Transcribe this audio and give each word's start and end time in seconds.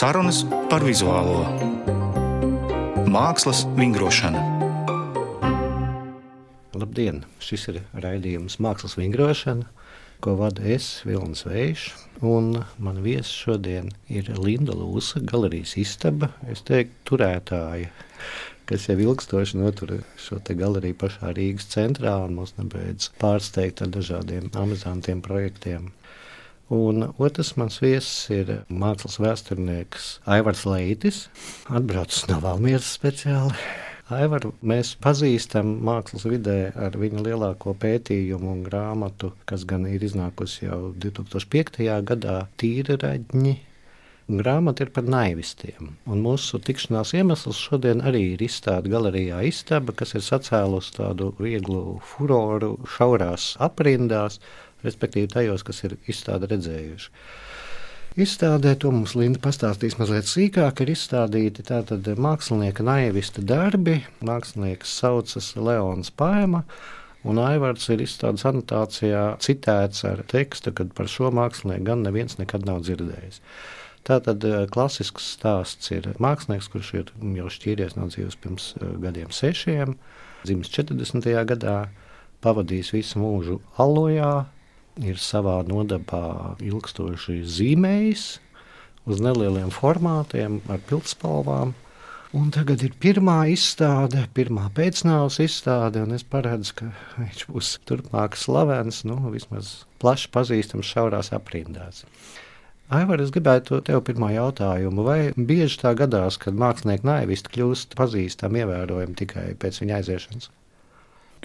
Sarunas 0.00 0.38
par 0.70 0.80
vizuālo 0.80 1.42
mākslas 3.12 3.66
vingrošanu. 3.76 4.40
Labdien! 6.72 7.18
Šis 7.44 7.66
ir 7.68 7.82
raidījums 7.92 8.56
Mākslas 8.64 8.96
vingrošana, 8.96 9.68
ko 10.24 10.38
vada 10.40 10.64
es, 10.64 10.86
Vilnis 11.04 11.44
Vējš. 11.44 11.84
Mana 12.24 13.04
viesa 13.04 13.28
šodien 13.28 13.92
ir 14.08 14.32
Linda 14.40 14.72
Lūsa, 14.72 15.20
galerijas 15.20 15.76
istaba, 15.84 16.32
es 16.48 16.64
teiktu, 16.64 16.96
turētāja 17.12 17.92
kas 18.70 18.88
jau 18.88 18.96
ilgstoši 19.02 19.60
notur 19.60 19.98
šo 20.24 20.40
galeriju 20.48 20.96
pašā 20.96 21.34
Rīgas 21.36 21.68
centrā 21.74 22.16
un 22.24 22.40
mūs 22.40 22.56
nebeidz 22.56 23.12
pārsteigt 23.20 23.84
ar 23.84 23.92
dažādiem 24.00 24.48
amizantiem 24.56 25.20
projektiem. 25.20 25.90
Un 26.70 27.08
otrs 27.18 27.56
mans 27.58 27.80
viesis 27.82 28.30
ir 28.30 28.50
mākslas 28.70 29.16
vēsturnieks 29.18 30.10
Aivars 30.30 30.62
Leitis, 30.70 31.24
atbraucis 31.66 32.28
no 32.30 32.36
Valmieras 32.44 32.92
speciāli. 32.94 33.56
Aivaru 34.10 34.52
mēs 34.66 34.92
pazīstam 35.02 35.72
mākslas 35.86 36.28
vidē 36.30 36.72
ar 36.74 36.94
viņa 36.98 37.24
lielāko 37.26 37.74
pētījumu 37.78 38.52
un 38.54 38.62
grāmatu, 38.66 39.32
kas 39.50 39.66
gan 39.66 39.86
ir 39.90 40.02
iznākusi 40.06 40.68
jau 40.68 40.80
2005. 41.06 41.82
gadā, 42.06 42.38
Tīra 42.58 42.98
raģņi 43.02 43.56
Grāmata 44.30 44.84
ir 44.84 44.90
par 44.94 45.08
naivistiem. 45.10 45.88
Un 46.06 46.20
mūsu 46.22 46.60
tikšanās 46.62 47.10
iemesls 47.18 47.58
šodien 47.58 48.02
arī 48.06 48.20
ir 48.36 48.44
izstāde 48.46 48.92
galerijā 48.92 49.40
Istaba, 49.48 49.90
kas 49.96 50.14
ir 50.14 50.22
sacēlusi 50.22 50.94
tādu 51.00 51.32
vieglu 51.40 51.96
furoru 52.12 52.76
šaurās 52.94 53.56
aprindās, 53.58 54.38
respektīvi 54.84 55.30
tajos, 55.32 55.64
kas 55.66 55.84
ir 55.86 55.96
izstāde 56.10 56.50
redzējuši. 56.50 57.10
Izstādē 58.18 58.72
to 58.82 58.90
mums 58.90 59.12
Linda 59.14 59.38
pastāstīs 59.38 59.94
mazliet 60.00 60.26
sīkāk. 60.26 60.82
Ir 60.82 60.90
izstādīti 60.96 61.62
tātad 61.68 62.08
mākslinieka 62.18 62.82
naivista 62.82 63.42
darbi. 63.42 64.00
Mākslinieks 64.26 64.96
saucas 64.98 65.52
Leons 65.54 66.10
Paima. 66.10 66.64
Un 67.22 67.38
Aivārds 67.38 67.86
ir 67.92 68.02
izstādes 68.02 68.46
anotācijā 68.48 69.36
citēts 69.44 70.02
ar 70.08 70.24
tekstu, 70.26 70.72
ka 70.72 70.88
par 70.96 71.06
šo 71.12 71.30
mākslinieku 71.36 71.86
gan 71.86 72.02
neviens 72.02 72.38
nekad 72.40 72.66
nav 72.66 72.80
dzirdējis. 72.82 73.42
Tātad 74.08 74.44
eh, 74.48 74.62
klasisks 74.72 75.26
stāsts 75.36 75.92
ir 75.92 76.08
mākslinieks, 76.18 76.70
kurš 76.72 76.92
ir 76.96 77.10
jau 77.36 77.50
šķīries 77.52 77.98
no 77.98 78.08
dzīves 78.10 78.38
pirms 78.40 78.70
eh, 78.80 78.94
gadiem 79.04 79.30
sešiem, 79.36 79.94
dzimis 80.46 80.72
40. 80.72 81.28
gadā, 81.52 81.76
pavadījis 82.40 82.94
visu 82.96 83.20
mūžu 83.20 83.60
alojā, 83.78 84.48
ir 85.04 85.20
savā 85.20 85.60
nodabā 85.68 86.56
ilgstoši 86.62 87.40
zīmējis 87.44 88.24
uz 89.10 89.22
nelieliem 89.24 89.70
formātiem 89.74 90.60
ar 90.70 90.82
pildspalvām. 90.88 91.72
Un 92.36 92.52
tagad 92.54 92.84
ir 92.86 92.92
pirmā 93.02 93.40
izstāde, 93.50 94.22
pirmā 94.36 94.68
pēcnāvus 94.76 95.40
izstāde, 95.42 96.04
un 96.04 96.14
es 96.14 96.22
paredzu, 96.22 96.76
ka 96.78 96.90
viņš 97.16 97.46
būs 97.50 97.70
turpmāk 97.90 98.38
slavens, 98.38 99.00
nu, 99.08 99.16
vismaz 99.32 99.80
plaši 99.98 100.30
pazīstams 100.36 100.92
šaurās 100.92 101.32
aprindās. 101.34 102.04
Aivar, 102.90 103.22
es 103.22 103.32
gribētu 103.34 103.80
tev 103.86 104.04
pirmā 104.06 104.32
jautājumu. 104.34 105.02
Vai 105.06 105.18
bieži 105.34 105.78
tā 105.82 105.92
gadās, 105.98 106.38
kad 106.42 106.56
mākslinieki 106.58 107.06
naivisti 107.06 107.52
kļūst 107.54 107.98
pazīstami, 107.98 108.62
ievērojami 108.62 109.18
tikai 109.18 109.44
pēc 109.62 109.82
viņa 109.82 109.98
aiziešanas? 109.98 110.50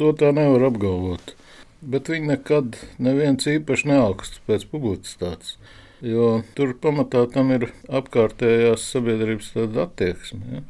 To 0.02 0.10
tā 0.18 0.32
nevar 0.38 0.68
apgalvot. 0.72 1.36
Bet 1.82 2.10
viņi 2.10 2.32
nekad 2.32 2.78
neviens 3.04 3.48
īpaši 3.50 3.90
neaugsts 3.92 4.42
pēc 4.48 4.68
publicitātes. 4.72 5.58
Jo 6.06 6.44
tur 6.58 6.76
pamatā 6.82 7.24
tam 7.32 7.52
ir 7.56 7.70
apkārtējās 7.88 8.88
sabiedrības 8.94 9.54
attieksme. 9.58 10.42
Ja? 10.54 10.64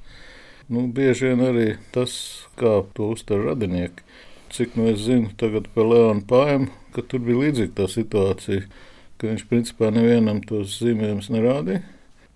Nu, 0.70 0.88
bieži 0.90 1.30
vien 1.30 1.44
arī 1.46 1.68
tas, 1.94 2.16
kā 2.58 2.80
to 2.98 3.12
uztver 3.14 3.44
radinieki. 3.46 4.06
Cik 4.56 4.78
nu 4.80 4.90
es 4.90 5.04
zinu, 5.06 5.32
tagad 5.38 5.68
par 5.76 5.90
Leonu 5.90 6.24
Pājumu, 6.30 6.72
ka 6.96 7.04
tur 7.04 7.22
bija 7.26 7.42
līdzīga 7.44 7.74
tā 7.82 7.90
situācija 7.92 8.66
ka 9.18 9.32
viņš 9.32 9.46
principā 9.50 9.92
nevienam 9.96 10.42
tos 10.46 10.80
zīmējumus 10.82 11.32
nerādīja 11.34 11.84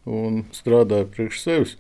un 0.10 0.44
strādāja 0.56 1.10
priekš 1.12 1.44
sevis. 1.44 1.76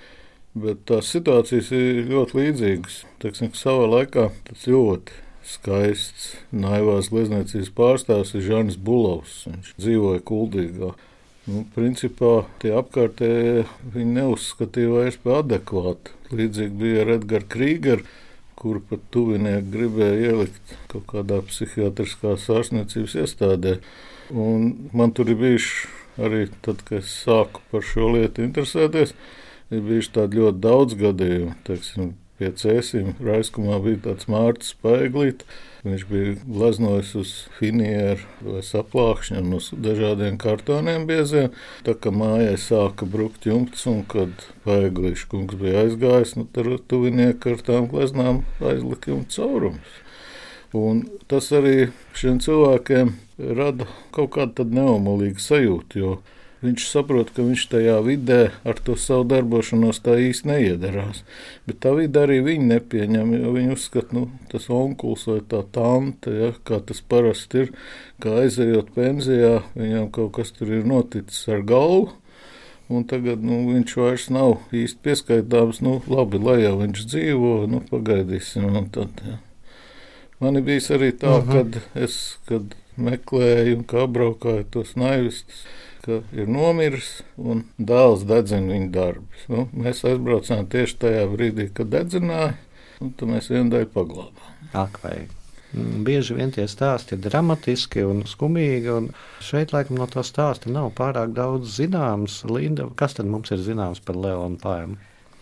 Bet 0.59 0.81
tās 0.89 1.11
situācijas 1.13 1.69
ir 1.77 2.07
ļoti 2.09 2.39
līdzīgas. 2.39 2.95
Teiksim, 3.21 3.51
savā 3.55 3.85
laikā 3.87 4.29
tas 4.47 4.65
ļoti 4.67 5.19
skaists 5.49 6.33
naivās 6.53 7.09
glezniecības 7.13 7.71
pārstāvs 7.77 8.35
ir 8.37 8.45
Žanis 8.45 8.77
Bulovs. 8.77 9.43
Viņš 9.49 9.75
dzīvoja 9.81 10.23
Kuldīgā. 10.29 10.93
Nu, 11.49 11.63
principā 11.73 12.43
tie 12.61 12.75
apkārtējie 12.77 13.65
viņi 13.95 14.15
neuzskatīja 14.19 14.91
vairs 14.93 15.17
par 15.23 15.41
adekvātu. 15.43 16.13
Līdzīgi 16.35 16.75
bija 16.77 17.05
ar 17.05 17.13
Edgars 17.15 17.49
Krīgeru, 17.49 18.05
kuru 18.59 18.83
pat 18.85 19.05
tuvinieki 19.15 19.71
gribēja 19.73 20.33
ielikt 20.33 20.75
kaut 20.91 21.07
kādā 21.09 21.39
psihiatriskās 21.47 22.45
ārstniecības 22.53 23.15
iestādē. 23.23 23.79
Un 24.29 24.89
man 24.93 25.15
tur 25.15 25.31
ir 25.31 25.39
bijuši 25.39 25.87
arī 26.21 26.45
tad, 26.61 26.83
kad 26.85 26.99
es 27.01 27.13
sāku 27.23 27.63
par 27.71 27.85
šo 27.87 28.11
lietu 28.13 28.43
interesēties, 28.45 29.15
ir 29.71 29.85
bijuši 29.85 30.15
tādi 30.19 30.41
ļoti 30.43 30.61
daudz 30.65 30.97
gadījumu. 30.99 31.55
Teiksim, 31.65 32.11
pie 32.39 32.53
cēsīm 32.55 33.17
raiskumā 33.23 33.81
bija 33.83 33.99
tāds 34.09 34.29
mārciņš 34.31 34.71
spēglīt. 34.73 35.43
Viņš 35.79 36.01
bija 36.09 36.33
gleznojis 36.43 37.13
uz 37.15 37.29
finieru 37.55 38.25
vai 38.43 38.63
saplākšņu 38.67 39.39
un 39.39 39.53
uz 39.55 39.69
dažādiem 39.71 40.39
kartoniem 40.41 41.05
bieziem. 41.07 41.53
Tā 41.87 41.95
kā 41.95 42.11
mājai 42.11 42.57
sāka 42.59 43.07
brukt 43.07 43.47
jumts 43.47 43.85
un 43.87 44.01
kad 44.11 44.33
spēglīšu 44.59 45.29
kungs 45.31 45.59
bija 45.59 45.85
aizgājis, 45.85 46.35
nu 46.39 46.47
tad 46.51 46.67
tuvinieki 46.91 47.55
ar 47.55 47.63
tām 47.69 47.87
gleznām 47.91 48.43
aizlika 48.59 49.13
jumts 49.13 49.39
caurums. 49.39 49.95
Un 50.75 51.05
tas 51.31 51.47
arī 51.55 51.89
šiem 52.13 52.43
cilvēkiem 52.43 53.15
rada 53.57 53.87
kaut 54.13 54.35
kādu 54.35 54.67
neomolīgu 54.67 55.41
sajūtu, 55.41 56.03
jo 56.03 56.11
viņš 56.63 56.85
saprot, 56.89 57.31
ka 57.35 57.45
viņš 57.45 57.65
tajā 57.71 57.97
vidē 58.05 58.39
ar 58.67 58.79
to 58.83 58.95
savu 58.99 59.27
darbošanos 59.31 60.01
tā 60.05 60.17
īsti 60.19 60.49
neiedarās. 60.49 61.23
Bet 61.69 61.81
tā 61.85 61.93
vide 61.97 62.23
arī 62.25 62.39
viņi 62.45 62.69
nepieņem, 62.73 63.33
jo 63.39 63.53
viņi 63.55 63.75
uzskata, 63.75 64.15
nu, 64.17 64.27
tas 64.51 64.69
onkulis 64.73 65.27
vai 65.29 65.39
tā 65.53 65.63
tante, 65.75 66.33
ja, 66.35 66.53
kā 66.67 66.81
tas 66.83 67.01
parasti 67.01 67.65
ir, 67.65 67.75
kā 68.23 68.39
aizejot 68.43 68.91
pensijā, 68.95 69.59
viņam 69.79 70.09
kaut 70.15 70.35
kas 70.39 70.51
tur 70.55 70.73
ir 70.79 70.87
noticis 70.89 71.47
ar 71.51 71.63
galvu. 71.67 72.09
Un 72.89 73.03
tagad 73.05 73.43
nu, 73.45 73.67
viņš 73.69 73.91
vairs 73.99 74.23
nav 74.33 74.55
īsti 74.73 75.03
pieskaitāms. 75.05 75.77
Nu, 75.85 75.99
labi, 76.09 76.39
lai 76.41 76.63
jau 76.63 76.73
viņš 76.79 77.03
dzīvo, 77.11 77.51
nu, 77.69 77.83
pagaidīsim. 77.85 78.65
Tad, 78.95 79.21
ja. 79.27 79.37
Man 80.41 80.57
bijis 80.65 80.89
arī 80.95 81.11
tā, 81.13 81.35
uh 81.37 81.45
-huh. 81.45 81.53
kad 81.53 82.03
es, 82.03 82.39
kad 82.49 82.73
meklēju 83.03 83.79
un 83.79 83.85
kā 83.89 84.03
apbraukāju 84.05 84.67
tos 84.73 84.95
naivistus, 84.99 85.63
ka 86.05 86.21
ir 86.35 86.51
nomiris 86.51 87.19
un 87.37 87.65
dēls 87.77 88.25
dedzina 88.29 88.73
viņa 88.75 88.91
darbus. 88.95 89.47
Nu, 89.51 89.65
mēs 89.73 90.05
aizbraucām 90.07 90.69
tieši 90.71 91.01
tajā 91.03 91.25
brīdī, 91.31 91.69
kad 91.75 91.91
dedzināja, 91.93 92.53
un 93.03 93.11
tad 93.17 93.33
mēs 93.33 93.51
vienu 93.51 93.73
daļu 93.73 93.91
paglābām. 93.95 94.55
Ak, 94.77 95.01
vai. 95.03 95.27
Mm, 95.69 96.01
bieži 96.05 96.33
vien 96.33 96.49
tie 96.53 96.65
stāsti 96.69 97.13
ir 97.13 97.21
dramatiski 97.21 98.01
un 98.05 98.23
skumīgi. 98.29 98.89
Un 98.89 99.11
šeit, 99.45 99.73
laikam, 99.75 99.99
no 100.01 100.07
tā 100.09 100.23
stāsta 100.25 100.71
nav 100.73 100.91
pārāk 100.97 101.35
daudz 101.37 101.75
zināms. 101.77 102.41
Linda, 102.49 102.87
kas 102.97 103.17
tad 103.19 103.29
mums 103.29 103.53
ir 103.53 103.61
zināms 103.65 104.01
par 104.05 104.17
Leonu 104.17 104.57
Pājumu? 104.61 104.97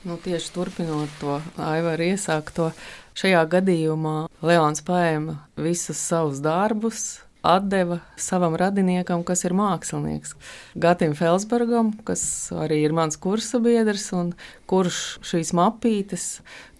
Nu, 0.07 0.16
tieši 0.24 0.51
turpinot 0.56 1.12
to 1.19 1.39
Aivara 1.59 2.12
iesākto, 2.13 2.69
šajā 3.18 3.41
gadījumā 3.56 4.18
Leons 4.45 4.84
Pājama 4.88 5.39
visus 5.59 6.00
savus 6.00 6.44
darbus 6.44 7.07
atdeva 7.47 8.02
savam 8.19 8.56
radiniekam, 8.59 9.24
kas 9.28 9.45
ir 9.48 9.56
mākslinieks. 9.57 10.36
Gatim 10.75 11.16
Felsbergam, 11.18 11.94
kas 12.07 12.24
arī 12.56 12.81
ir 12.86 12.95
mans 12.98 13.19
kursa 13.22 13.62
biedrs 13.63 14.10
un 14.18 14.33
kurš 14.69 15.22
šīs 15.27 15.54
mapītes 15.57 16.27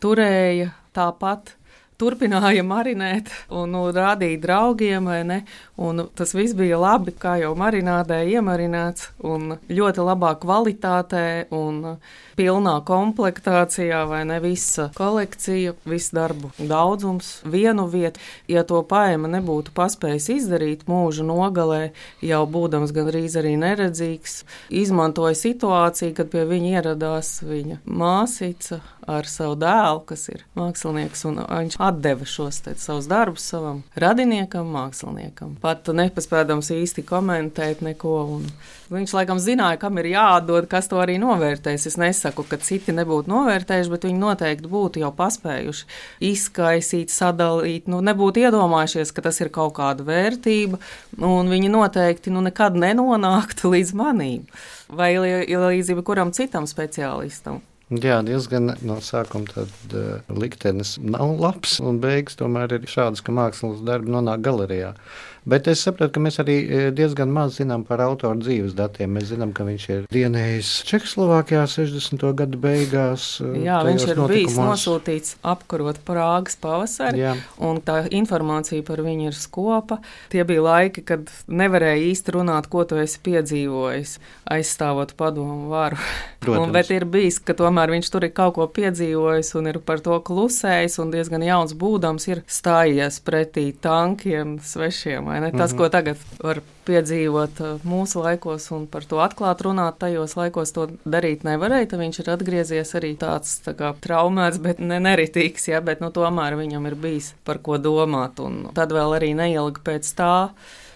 turēja 0.03 0.74
tāpat 0.97 1.56
turpināja 1.97 2.63
marinēt 2.65 3.31
un 3.49 3.73
nu, 3.73 3.83
rādīt 3.94 4.41
draugiem, 4.44 5.09
tas 6.17 6.33
viss 6.38 6.55
bija 6.57 6.77
labi, 6.81 7.13
kā 7.17 7.38
jau 7.41 7.53
marinādē 7.57 8.21
iemarināts, 8.33 9.11
un 9.25 9.57
ļoti 9.69 10.05
labā 10.05 10.33
kvalitātē 10.41 11.47
un 11.55 11.97
pilnā 12.38 12.75
komplektācijā, 12.85 14.03
vai 14.09 14.21
ne? 14.29 14.38
Visa 14.44 14.91
kolekcija, 14.97 15.73
viss 15.89 16.13
darbu 16.13 16.51
daudzums, 16.59 17.39
vienu 17.45 17.88
vietu. 17.89 18.21
Ja 18.51 18.61
to 18.67 18.83
paēma 18.85 19.31
nebūtu 19.33 19.73
paspējis 19.77 20.29
izdarīt 20.35 20.85
mūža 20.89 21.25
nogalē, 21.25 21.81
jau 22.21 22.44
būdams 22.45 22.94
gandrīz 22.94 23.39
arī 23.41 23.55
neredzīgs, 23.61 24.44
izmantoja 24.69 25.38
situāciju, 25.38 26.13
kad 26.17 26.29
pie 26.33 26.45
viņa 26.45 26.75
ieradās 26.77 27.39
viņa 27.47 27.81
māsīca 27.89 28.83
ar 29.07 29.27
savu 29.30 29.56
dēlu, 29.59 30.01
kas 30.07 30.27
ir 30.33 30.44
mākslinieks, 30.57 31.24
un 31.30 31.39
viņš 31.42 31.77
deva 32.04 32.27
šos 32.27 32.59
savus 32.75 33.07
darbus 33.09 33.45
savam 33.48 33.83
radiniekam, 33.95 34.68
māksliniekam. 34.74 35.56
Pat 35.63 35.88
nepaspēdams 35.88 36.71
īsti 36.75 37.06
komentēt 37.07 37.83
neko. 37.86 38.18
Viņš 38.92 39.13
laikam 39.18 39.39
zināja, 39.44 39.80
kam 39.81 39.98
ir 40.00 40.12
jādod, 40.13 40.68
kas 40.71 40.88
to 40.88 41.00
arī 41.04 41.18
novērtēs. 41.19 41.89
Es 41.89 41.98
nesaku, 42.00 42.45
ka 42.48 42.59
citi 42.63 42.95
nebūtu 42.95 43.31
novērtējuši, 43.31 43.92
bet 43.92 44.07
viņi 44.07 44.21
noteikti 44.21 44.71
būtu 44.71 45.04
jau 45.04 45.12
paspējuši 45.15 45.88
izkaisīt, 46.30 47.12
sadalīt. 47.12 47.89
Nu, 47.92 48.00
nebūtu 48.06 48.45
iedomājušies, 48.45 49.12
ka 49.12 49.25
tas 49.27 49.42
ir 49.44 49.51
kaut 49.56 49.75
kāda 49.80 50.07
vērtība, 50.07 50.80
un 51.19 51.51
viņi 51.51 51.71
noteikti 51.74 52.31
nu, 52.31 52.44
nekad 52.48 52.80
nenonāktu 52.80 53.75
līdz 53.75 53.95
manīm 53.98 54.48
vai 54.88 55.13
līdz 55.19 55.92
jebkuram 55.92 56.31
citam 56.36 56.68
speciālistam. 56.69 57.59
Jā, 57.88 58.18
diezgan 58.19 58.74
no 58.84 58.98
sākuma 59.00 59.48
tad, 59.48 59.69
uh, 59.95 60.18
liktenis 60.36 60.98
nav 61.00 61.38
labs, 61.39 61.78
un 61.80 62.01
beigas 62.04 62.36
tomēr 62.36 62.74
ir 62.75 62.88
šādas, 62.92 63.22
ka 63.24 63.31
mākslas 63.31 63.80
darbi 63.88 64.12
nonāk 64.12 64.44
galerijā. 64.44 64.89
Bet 65.47 65.67
es 65.71 65.79
saprotu, 65.79 66.11
ka 66.17 66.19
mēs 66.19 66.41
arī 66.44 66.55
e, 66.59 66.79
diezgan 66.91 67.29
maz 67.31 67.55
zinām 67.61 67.85
par 67.88 68.01
autoru 68.03 68.41
dzīves 68.41 68.73
datiem. 68.75 69.13
Mēs 69.15 69.29
zinām, 69.29 69.53
ka 69.55 69.63
viņš 69.63 69.83
ir 69.94 70.07
dienējis 70.11 70.71
Čehoslovākijā 70.89 71.61
60. 71.71 72.25
gadu 72.35 72.59
beigās. 72.59 73.29
E, 73.39 73.63
Jā, 73.63 73.77
viņš 73.88 74.03
ir 74.09 74.19
notikumos. 74.19 74.33
bijis 74.33 74.57
nosūtīts 74.59 75.38
apkarot 75.47 76.01
Prāgas 76.03 76.59
pavasari, 76.59 77.21
Jā. 77.23 77.38
un 77.63 77.79
tā 77.79 78.01
informācija 78.11 78.83
par 78.83 78.99
viņu 79.05 79.29
ir 79.29 79.38
skopa. 79.39 80.01
Tie 80.33 80.44
bija 80.47 80.65
laiki, 80.65 81.05
kad 81.07 81.31
nevarēja 81.47 82.03
īsti 82.09 82.35
runāt, 82.35 82.67
ko 82.67 82.83
tu 82.83 82.99
esi 82.99 83.23
piedzīvojis, 83.23 84.17
aizstāvot 84.51 85.15
padomu 85.15 85.71
varu. 85.71 85.95
un, 86.57 86.75
bet 86.75 86.91
ir 86.91 87.07
bijis, 87.07 87.39
ka 87.39 87.55
tomēr 87.55 87.95
viņš 87.95 88.11
tur 88.11 88.27
ir 88.27 88.35
kaut 88.35 88.57
ko 88.59 88.67
piedzīvojis 88.67 89.55
un 89.55 89.71
ir 89.71 89.79
par 89.79 90.03
to 90.03 90.19
klusējis, 90.27 90.99
un 90.99 91.15
diezgan 91.15 91.47
jauns 91.47 91.71
būdams 91.71 92.27
ir 92.33 92.44
stājies 92.51 93.23
pretī 93.23 93.69
tankiem 93.71 94.57
svešiem? 94.59 95.37
Tas, 95.39 95.72
mm 95.72 95.78
-hmm. 95.78 95.78
ko 95.78 95.89
tagad 95.89 96.18
var 96.44 96.62
piedzīvot 96.86 97.60
uh, 97.60 97.84
mūsu 97.84 98.24
laikos 98.24 98.72
un 98.72 98.88
par 98.88 99.06
to 99.06 99.18
atklāt 99.18 99.62
runāt, 99.62 100.00
tajos 100.00 100.36
laikos 100.36 100.72
to 100.72 100.88
darīt 101.06 101.44
nevarēja. 101.44 101.89
Tad 101.89 102.00
viņš 102.00 102.19
ir 102.19 102.30
atgriezies 102.30 102.95
arī 102.95 103.18
tāds 103.18 103.62
tā 103.66 103.74
kā 103.74 103.94
traumēts, 104.01 104.57
bet 104.57 104.80
ne 104.80 105.00
neritīgs, 105.00 105.68
ja, 105.68 105.81
bet 105.81 106.01
nu, 106.01 106.10
tomēr 106.10 106.56
viņam 106.56 106.88
ir 106.88 106.95
bijis 106.95 107.34
par 107.44 107.57
ko 107.57 107.78
domāt. 107.78 108.39
Un 108.39 108.69
tad 108.74 108.92
vēl 108.92 109.16
arī 109.16 109.34
neilgi 109.36 109.80
pēc 109.84 110.13
tā 110.16 110.51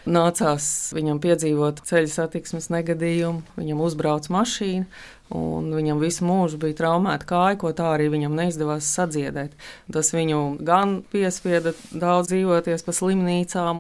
nācās 0.06 0.94
viņam 0.96 1.20
piedzīvot 1.22 1.82
ceļu 1.86 2.08
satiksmes 2.08 2.70
negadījumu, 2.70 3.42
viņam 3.58 3.82
uzbrauc 3.82 4.30
mašīna. 4.30 4.86
Un 5.32 5.70
viņam 5.72 6.02
visu 6.02 6.26
mūžu 6.28 6.60
bija 6.60 6.76
traumēta 6.82 7.28
kāja, 7.30 7.58
ko 7.62 7.72
tā 7.76 7.94
arī 7.94 8.10
viņam 8.12 8.36
neizdevās 8.36 8.90
sadziedēt. 8.98 9.54
Tas 9.94 10.12
viņu 10.12 10.42
gan 10.68 10.98
piespieda 11.14 11.72
daudz 11.92 12.34
dzīvoties 12.34 12.84
pa 12.84 12.96
slimnīcām, 12.96 13.80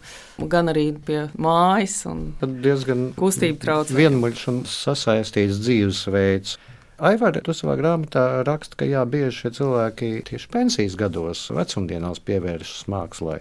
gan 0.51 0.71
arī 0.71 0.92
pie 0.95 1.25
mājas. 1.36 2.06
Tad 2.39 2.59
diezgan 2.63 3.09
kustība 3.19 3.59
traucē. 3.65 3.98
Vienmuļš 4.00 4.45
un 4.53 4.62
sasaistīts 4.69 5.59
dzīvesveids. 5.65 6.59
Aivar, 7.01 7.33
tu 7.42 7.54
savā 7.57 7.74
grāmatā 7.80 8.44
raksti, 8.45 8.77
ka 8.77 8.86
jā, 8.86 9.01
bieži 9.09 9.39
šie 9.39 9.51
cilvēki 9.57 10.12
tieši 10.27 10.50
pensijas 10.54 10.95
gados, 11.00 11.47
vecumdienās 11.50 12.21
pievēršas 12.27 12.86
mākslai. 12.94 13.39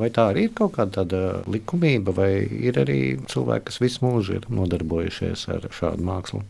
Vai 0.00 0.08
tā 0.08 0.30
arī 0.30 0.46
ir 0.48 0.54
kaut 0.56 0.78
kāda 0.78 1.20
likumība, 1.44 2.14
vai 2.16 2.30
ir 2.40 2.80
arī 2.80 3.00
cilvēki, 3.28 3.66
kas 3.68 3.82
visu 3.84 4.06
mūžu 4.06 4.38
ir 4.38 4.48
nodarbojušies 4.48 5.44
ar 5.52 5.68
šādu 5.76 6.08
mākslu? 6.08 6.40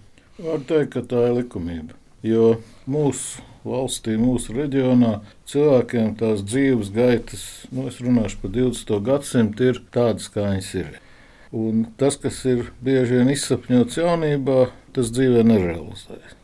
Var 0.42 0.62
teikt, 0.66 0.96
ka 0.96 1.00
tā 1.06 1.20
ir 1.28 1.36
likumība. 1.36 1.94
Jo 2.26 2.56
mūsu 2.90 3.44
valstī, 3.62 4.16
mūsu 4.18 4.56
reģionā 4.56 5.20
cilvēkiem 5.46 6.16
tās 6.18 6.42
dzīves 6.42 6.90
gaitas, 6.96 7.44
nu, 7.70 7.84
es 7.86 8.00
runāšu 8.02 8.40
par 8.42 8.50
20. 8.56 8.90
gadsimtu, 9.06 9.68
ir 9.70 9.78
tādas, 9.94 10.26
kā 10.34 10.48
viņas 10.48 10.72
ir. 10.80 10.98
Un 11.54 11.84
tas, 12.00 12.18
kas 12.18 12.40
ir 12.50 12.72
bieži 12.82 13.20
vien 13.20 13.30
izsapņots 13.30 14.00
jaunībā, 14.02 14.58
tas 14.98 15.14
dzīvē 15.14 15.46
nerealizējas. 15.46 16.34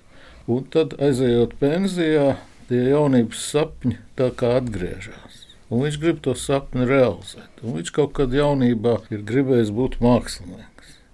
Un 0.46 0.70
tad, 0.70 0.94
aizejot 1.02 1.58
pensijā, 1.58 2.36
tie 2.70 2.84
jaunības 2.92 3.50
sapņi 3.50 3.98
tā 4.20 4.30
kā 4.30 4.54
atgriežas. 4.60 5.42
Un 5.74 5.88
viņš 5.88 5.98
grib 6.04 6.22
to 6.22 6.38
sapni 6.38 6.86
realizēt. 6.86 7.50
Un 7.64 7.80
viņš 7.80 7.94
kaut 7.98 8.14
kad 8.20 8.30
jaunībā 8.30 9.00
ir 9.10 9.26
gribējis 9.26 9.74
būt 9.74 9.98
mākslinieks 10.06 10.67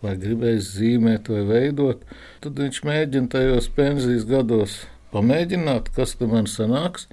vai 0.04 0.16
gribējis 0.20 0.74
zīmēt 0.78 1.30
vai 1.32 1.44
veidot, 1.48 2.04
tad 2.44 2.60
viņš 2.60 2.82
mēģina 2.86 3.32
tajos 3.32 3.70
pensijas 3.74 4.28
gados 4.28 4.82
pamēģināt, 5.14 5.90
kas 5.96 6.16
tam 6.20 6.34
man 6.36 6.50
sanāks. 6.50 7.08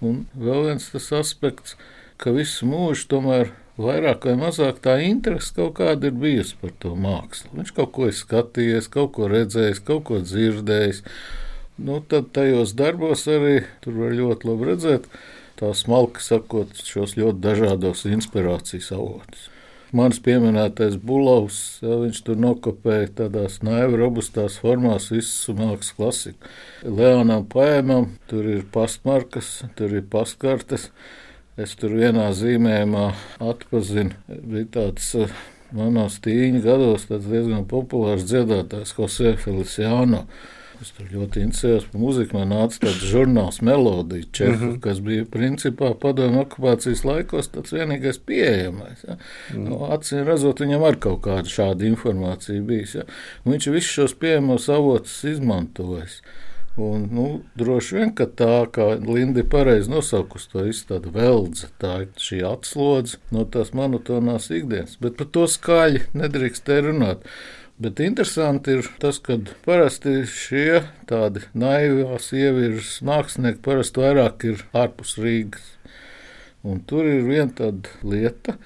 Un 0.00 0.24
vēl 0.32 0.70
viens 0.70 0.86
tas 0.92 1.10
aspekts, 1.16 1.76
ka 2.20 2.32
visu 2.36 2.68
mūžu 2.68 3.08
tomēr 3.10 3.52
vairāk 3.80 4.26
vai 4.28 4.36
mazāk 4.40 4.80
tā 4.84 4.96
interese 5.04 5.54
kaut 5.56 5.76
kāda 5.80 6.10
ir 6.10 6.16
bijusi 6.20 6.56
par 6.60 6.72
to 6.82 6.94
mākslu. 6.96 7.52
Viņš 7.58 7.74
kaut 7.76 7.92
ko 7.96 8.08
ir 8.08 8.16
skatījies, 8.16 8.90
kaut 8.92 9.14
ko 9.16 9.28
redzējis, 9.30 9.82
kaut 9.86 10.06
ko 10.08 10.20
dzirdējis. 10.24 11.04
Nu, 11.80 12.00
tad 12.04 12.32
tajos 12.36 12.74
darbos 12.76 13.24
arī 13.30 13.62
tur 13.84 13.96
var 14.02 14.16
ļoti 14.16 14.50
labi 14.50 14.68
redzēt, 14.68 15.06
tā 15.60 15.72
smalki 15.76 16.24
sakot, 16.24 16.76
šos 16.84 17.16
ļoti 17.16 17.40
dažādos 17.44 18.04
inspirācijas 18.08 18.92
avotus. 18.96 19.48
Mans 19.90 20.20
pieminētais 20.22 20.94
Bulovs, 21.02 21.80
viņš 21.82 22.20
tur 22.22 22.36
nokopēja 22.38 23.08
tādās 23.24 23.56
naivi 23.66 23.98
robustās 23.98 24.60
formās 24.62 25.08
visu 25.10 25.54
mākslas 25.58 25.96
klasiku. 25.96 26.52
Leonam 26.86 27.42
Paēmam 27.50 28.12
tur 28.30 28.46
ir 28.52 28.62
pastmarkas, 28.70 29.64
tur 29.74 29.96
ir 29.98 30.06
pastkartes. 30.12 30.92
Es 31.58 31.74
tur 31.76 31.96
vienā 31.98 32.28
zīmējumā 32.38 33.08
atpazinu, 33.42 34.14
bija 34.30 34.68
tāds 34.78 35.10
eh, 35.18 35.34
manos 35.74 36.20
tīņa 36.22 36.62
gados 36.64 37.08
diezgan 37.10 37.66
populārs 37.68 38.28
dziedātājs 38.30 38.94
Jose 38.94 39.34
Feliciano. 39.42 40.22
Es 40.80 40.94
tur 40.96 41.08
ļoti 41.12 41.42
interesējos 41.44 41.86
par 41.90 42.00
mūziku. 42.00 42.38
Man 42.38 42.52
nāca 42.54 42.86
tāds 42.86 43.02
žurnāls 43.10 43.60
Melodija 43.66 44.24
Čehu, 44.32 44.52
mm 44.56 44.60
-hmm. 44.62 44.80
kas 44.80 45.00
bija 45.04 45.24
principā 45.28 45.92
padomu 45.94 46.40
okupācijas 46.40 47.04
laikos 47.04 47.50
tāds 47.52 47.74
vienīgais 47.76 48.20
pieejamais. 48.26 49.04
Ja. 49.08 49.14
Mm 49.14 49.56
-hmm. 49.56 49.68
no, 49.68 49.76
Acīm 49.96 50.24
redzot, 50.24 50.60
viņam 50.60 50.86
ar 50.88 50.96
kaut 50.96 51.20
kāda 51.20 51.48
šāda 51.56 51.86
informācija 51.86 52.62
bijis. 52.62 52.94
Ja. 52.94 53.02
Un 53.44 53.52
viņš 53.52 53.70
visus 53.72 53.90
šos 53.90 54.14
pieejamos 54.14 54.68
avotus 54.68 55.24
izmantojis. 55.24 56.22
Un, 56.76 57.08
nu, 57.12 57.40
droši 57.54 57.96
vien, 57.96 58.12
ka 58.14 58.24
tā, 58.24 58.66
kā 58.72 58.86
Linda 59.14 59.42
pareizi 59.44 59.90
nosaukusi 59.90 60.50
to 60.52 60.64
izstādi, 60.70 61.10
veldze, 61.12 61.68
tā 61.82 61.96
ir 62.02 62.08
šī 62.16 62.38
atslodze 62.46 63.18
no 63.34 63.44
tās 63.44 63.74
monotonās 63.76 64.50
ikdienas. 64.54 64.96
Bet 65.02 65.18
par 65.18 65.26
to 65.34 65.48
skaļi 65.50 66.06
nedrīkst 66.14 66.64
te 66.64 66.78
runāt. 66.86 67.26
Bet 67.80 68.00
interesanti 68.04 68.74
ir 68.76 68.88
tas, 69.00 69.16
ka 69.24 69.38
parasti 69.64 70.18
šie 70.28 70.82
tādi 71.08 71.46
naivās 71.56 72.26
ievirzes 72.36 72.98
mākslinieki 73.08 73.62
parasti 73.64 74.02
vairāk 74.02 74.44
ir 74.50 74.64
ārpus 74.76 75.14
Rīgas. 75.16 75.70
Un 76.60 76.82
tur 76.84 77.08
ir 77.08 77.24
viena 77.24 77.48
tāda 77.56 77.94
lieta. 78.04 78.58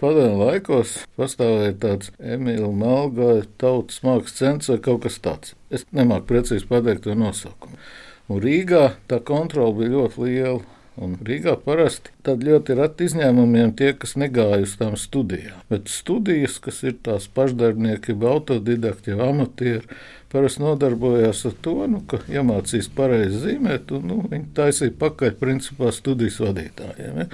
Padomju 0.00 0.42
laikos 0.42 0.92
pastāvēja 1.16 1.78
tāds 1.80 2.12
Emīļa 2.20 2.68
Melngāja 2.82 3.48
tautas 3.60 4.02
mākslas 4.04 4.36
centrs 4.36 4.68
vai 4.74 4.78
kaut 4.84 5.06
kas 5.06 5.16
tāds. 5.24 5.56
Es 5.72 5.86
nemāku 5.96 6.28
precīzi 6.28 6.68
pateikt 6.68 7.06
to 7.08 7.16
nosaukumu. 7.16 7.80
Un 8.28 8.44
Rīgā 8.44 8.84
tā 9.08 9.22
kontrola 9.24 9.72
bija 9.80 9.94
ļoti 9.96 10.26
liela. 10.26 10.79
Un 10.98 11.14
Rīgā 11.24 11.54
parasti 11.62 12.10
tad 12.26 12.42
ļoti 12.44 12.74
ir 12.74 12.80
izņēmumiem 13.06 13.70
tie, 13.78 13.92
kas 13.96 14.16
negāja 14.18 14.64
uz 14.64 14.72
tām 14.80 14.96
studijām. 14.98 15.60
Bet 15.70 15.88
studijas, 15.92 16.58
kas 16.62 16.82
ir 16.82 16.96
tās 17.06 17.28
pašdarbnieki, 17.36 18.16
autodidakti, 18.32 19.14
amatieri, 19.14 19.86
parasti 20.32 20.64
nodarbojās 20.64 21.44
ar 21.46 21.54
to, 21.64 21.76
nu, 21.90 22.02
ka 22.10 22.20
iemācīs 22.30 22.90
pareizi 22.96 23.38
zīmēt, 23.44 23.94
un 23.96 24.10
nu, 24.10 24.18
viņi 24.32 24.50
taisīja 24.58 24.96
pakaļ 25.00 25.36
principā 25.40 25.92
studijas 25.94 26.40
vadītājiem. 26.42 27.22
Ja? 27.22 27.28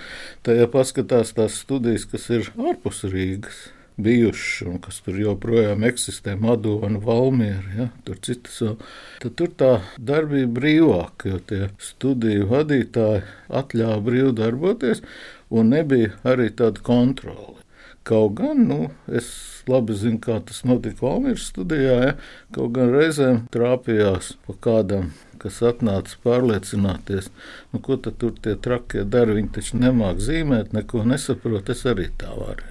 Tajā 0.47 0.69
paskatās 0.77 1.33
tās 1.37 1.57
studijas, 1.65 2.07
kas 2.13 2.29
ir 2.37 2.53
ārpus 2.61 3.03
Rīgas 3.09 3.67
bijušas 3.97 4.67
un 4.69 4.79
kas 4.85 5.01
tur 5.05 5.19
joprojām 5.21 5.85
eksistē, 5.89 6.37
Madona, 6.41 7.01
Valmiera, 7.03 7.73
ja, 7.79 7.89
tur 8.05 8.21
citas 8.25 8.59
vēl, 8.63 8.77
tad 9.23 9.37
tur 9.41 9.53
tā 9.63 9.73
darbība 9.97 10.53
brīvāka, 10.61 11.33
jo 11.33 11.43
tie 11.51 11.61
studiju 11.83 12.49
vadītāji 12.53 13.25
atļāva 13.63 14.01
brīvi 14.09 14.33
darboties 14.41 15.05
un 15.51 15.73
nebija 15.73 16.17
arī 16.29 16.51
tāda 16.53 16.85
kontrole. 16.85 17.63
Kaut 18.07 18.37
gan, 18.39 18.61
nu, 18.69 18.81
es 19.11 19.29
labi 19.67 19.97
zinu, 19.99 20.21
kā 20.23 20.37
tas 20.47 20.61
notika 20.69 21.09
Valmīras 21.09 21.49
studijā, 21.51 21.97
ja, 22.05 22.13
kaut 22.55 22.77
gan 22.77 22.93
reizēm 22.95 23.41
trāpījās 23.55 24.37
pa 24.47 24.55
kādam 24.69 25.09
kas 25.43 25.59
atnāca 25.67 26.17
pārliecināties, 26.25 27.31
nu, 27.73 27.81
ko 27.83 27.99
tur 27.99 28.35
tie 28.43 28.57
trakie 28.63 29.05
dara. 29.05 29.37
Viņi 29.37 29.53
taču 29.59 29.81
nemāķi 29.83 30.27
zīmēt, 30.29 30.73
neko 30.77 31.05
nesaprot. 31.09 31.71
Es 31.73 31.85
arī 31.89 32.09
tā 32.21 32.33
varu. 32.37 32.71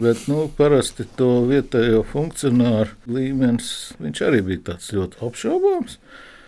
Bet 0.00 0.26
nu, 0.30 0.46
parasti 0.56 1.04
to 1.18 1.42
vietējo 1.48 2.02
funkcionāru 2.08 2.94
līmenis 3.12 3.92
arī 4.24 4.40
bija 4.46 4.76
ļoti 4.78 5.20
apšaubāms. 5.26 5.98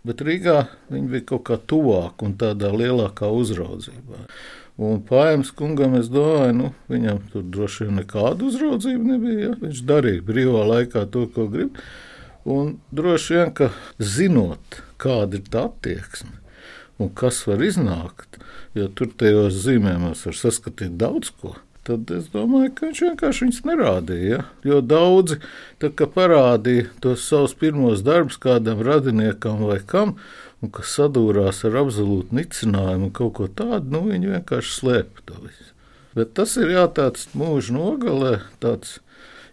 Bet 0.04 0.20
Rīgā 0.24 0.66
viņi 0.92 1.10
bija 1.12 1.26
kaut 1.32 1.46
kā 1.48 1.56
tuvāk 1.56 2.24
un 2.24 2.36
tādā 2.40 2.72
lielākā 2.72 3.28
uzraudzībā. 3.32 4.26
Un 4.84 5.00
Pājams 5.06 5.52
kungam, 5.54 5.94
es 5.96 6.10
domāju, 6.12 6.54
nu, 6.58 6.70
viņam 6.90 7.20
tur 7.32 7.44
droši 7.56 7.86
vien 7.86 8.00
nekāda 8.00 8.48
uzraudzība 8.48 9.12
nebija. 9.12 9.50
Ja? 9.50 9.52
Viņš 9.60 9.84
darīja 9.88 10.24
brīvā 10.26 10.64
laikā 10.72 11.04
to, 11.14 11.28
ko 11.32 11.46
grib. 11.52 11.78
Un 12.44 12.74
droši 12.92 13.38
vien, 13.38 13.52
ka 13.56 13.70
zinot, 14.02 14.82
kāda 15.00 15.38
ir 15.38 15.46
tā 15.52 15.68
attieksme 15.70 16.40
un 16.98 17.10
kas 17.10 17.40
var 17.48 17.62
iznākt, 17.64 18.38
jo 18.76 18.86
tur 18.94 19.10
tajos 19.18 19.56
zīmējumos 19.64 20.26
var 20.28 20.36
saskatīt 20.38 20.98
daudz 21.00 21.32
ko 21.40 21.56
tad 21.86 22.10
es 22.14 22.30
domāju, 22.32 22.72
ka 22.74 22.88
viņš 22.88 23.02
vienkārši 23.08 23.46
viņus 23.46 23.60
nerādīja. 23.68 24.38
Ja? 24.38 24.40
Jo 24.66 24.80
daudzi 24.84 25.40
parādīja 25.80 26.88
tos 27.04 27.26
savus 27.28 27.54
pirmos 27.60 28.04
darbus 28.06 28.40
kādam 28.40 28.82
radiniekam 28.84 29.66
vai 29.68 29.80
kam, 29.84 30.16
un 30.62 30.72
kas 30.74 30.96
sadūrās 30.98 31.64
ar 31.68 31.78
absolūtu 31.84 32.36
nicinājumu 32.38 33.10
un 33.10 33.14
kaut 33.14 33.36
ko 33.38 33.48
tādu, 33.48 33.92
nu 33.92 34.04
viņi 34.08 34.36
vienkārši 34.38 34.76
slēpa 34.78 35.26
to 35.28 35.40
visu. 35.44 35.70
Bet 36.14 36.34
tas 36.38 36.54
ir 36.60 36.70
jā, 36.70 36.86
tāds 36.94 37.26
mūža 37.34 37.74
nogalē, 37.74 38.34
tāds 38.62 39.00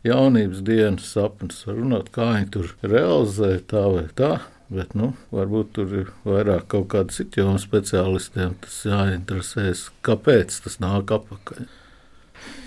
jaunības 0.06 0.62
dienas 0.66 1.10
sapnis, 1.14 1.64
runāt, 1.68 2.12
kā 2.14 2.32
viņi 2.36 2.50
tur 2.54 2.74
realizē 2.86 3.58
tā 3.68 3.86
vai 3.90 4.08
tā. 4.18 4.34
Bet, 4.72 4.94
nu, 4.96 5.10
varbūt 5.36 5.74
tur 5.76 5.90
ir 6.00 6.12
vairāk 6.24 6.70
kaut 6.72 6.86
kāda 6.94 7.12
citu 7.12 7.42
jomu 7.42 7.60
speciālistiem. 7.60 8.54
Tas 8.64 8.78
jāinteresēs, 8.88 9.90
kāpēc 10.08 10.62
tas 10.64 10.80
nāk 10.80 11.12
apakaļ. 11.12 11.66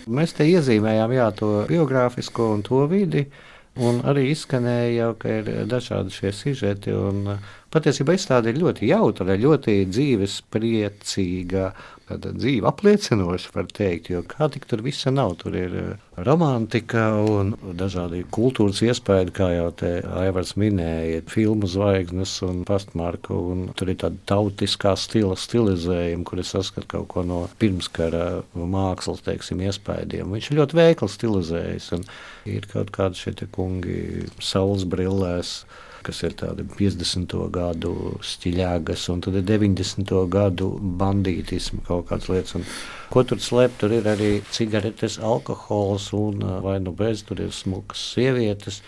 Mēs 0.06 0.34
te 0.36 0.46
iezīmējām 0.48 1.12
jā, 1.16 1.28
to 1.38 1.50
biogrāfisko 1.68 2.52
un 2.56 2.64
to 2.66 2.84
vidi. 2.90 3.26
Un 3.74 4.02
arī 4.06 4.28
izskanēja, 4.30 4.90
jau, 4.94 5.12
ka 5.18 5.38
ir 5.40 5.48
dažādi 5.66 6.14
šie 6.14 6.30
sižeti. 6.36 6.92
Un, 6.94 7.38
patiesībā 7.74 8.16
izstāde 8.16 8.52
ir 8.52 8.62
ļoti 8.62 8.88
jautra, 8.88 9.36
ļoti 9.36 9.82
dzīves 9.90 10.40
priecīga 10.54 11.72
dzīve 12.10 12.68
apliecinoša, 12.68 13.50
var 13.54 13.68
teikt, 13.72 14.10
jo 14.12 14.20
kā 14.28 14.48
tik 14.52 14.66
tur 14.68 14.82
visa 14.84 15.10
nav. 15.10 15.36
Tur 15.40 15.56
ir 15.56 15.76
eh, 15.80 16.02
romantika 16.26 17.06
un 17.24 17.54
dažādi 17.78 18.24
kultūras 18.34 18.82
iespējas, 18.84 19.32
kā 19.34 19.48
jau 19.54 19.70
te 19.72 19.92
Aivars 20.20 20.54
minēja, 20.60 21.22
filmu 21.30 21.68
zvaigznes 21.70 22.36
un 22.44 22.64
pastmarku, 22.68 23.38
un 23.54 23.64
tur 23.76 23.92
ir 23.92 23.98
tāda 24.02 24.20
tautiskā 24.28 24.94
stila 25.00 25.36
stilizējuma, 25.38 26.26
kur 26.28 26.42
es 26.42 26.52
saskatu 26.54 26.90
kaut 26.96 27.08
ko 27.14 27.24
no 27.26 27.40
pirmskara 27.58 28.42
mākslas, 28.54 29.24
teiksim, 29.24 29.64
iespējām. 29.64 30.34
Viņš 30.34 30.50
ir 30.50 30.60
ļoti 30.60 30.80
veikli 30.80 31.10
stilizējis, 31.10 31.88
un 31.96 32.06
ir 32.52 32.68
kaut 32.72 32.92
kādi 32.94 33.22
šie 33.22 33.48
kungi 33.54 34.28
saules 34.44 34.84
brillēs 34.88 35.62
kas 36.04 36.22
ir 36.26 36.34
tādi 36.38 36.64
50. 36.68 37.36
gadu 37.54 37.94
stiļāgas, 38.24 39.06
un 39.12 39.22
tad 39.24 39.38
ir 39.40 39.46
90. 39.48 40.12
gadu 40.32 40.68
bandītismu 41.00 41.84
kaut 41.86 42.08
kādas 42.10 42.28
lietas. 42.32 42.56
Un, 42.58 42.66
ko 43.12 43.24
tur 43.28 43.40
slēpt? 43.42 43.78
Tur 43.80 43.96
ir 43.96 44.08
arī 44.10 44.30
cigaretes, 44.54 45.18
alkohols 45.22 46.10
un 46.16 46.44
vai 46.64 46.78
nu 46.84 46.94
bez, 46.96 47.24
tur 47.28 47.42
ir 47.44 47.54
smukas 47.54 48.02
sievietes. 48.14 48.82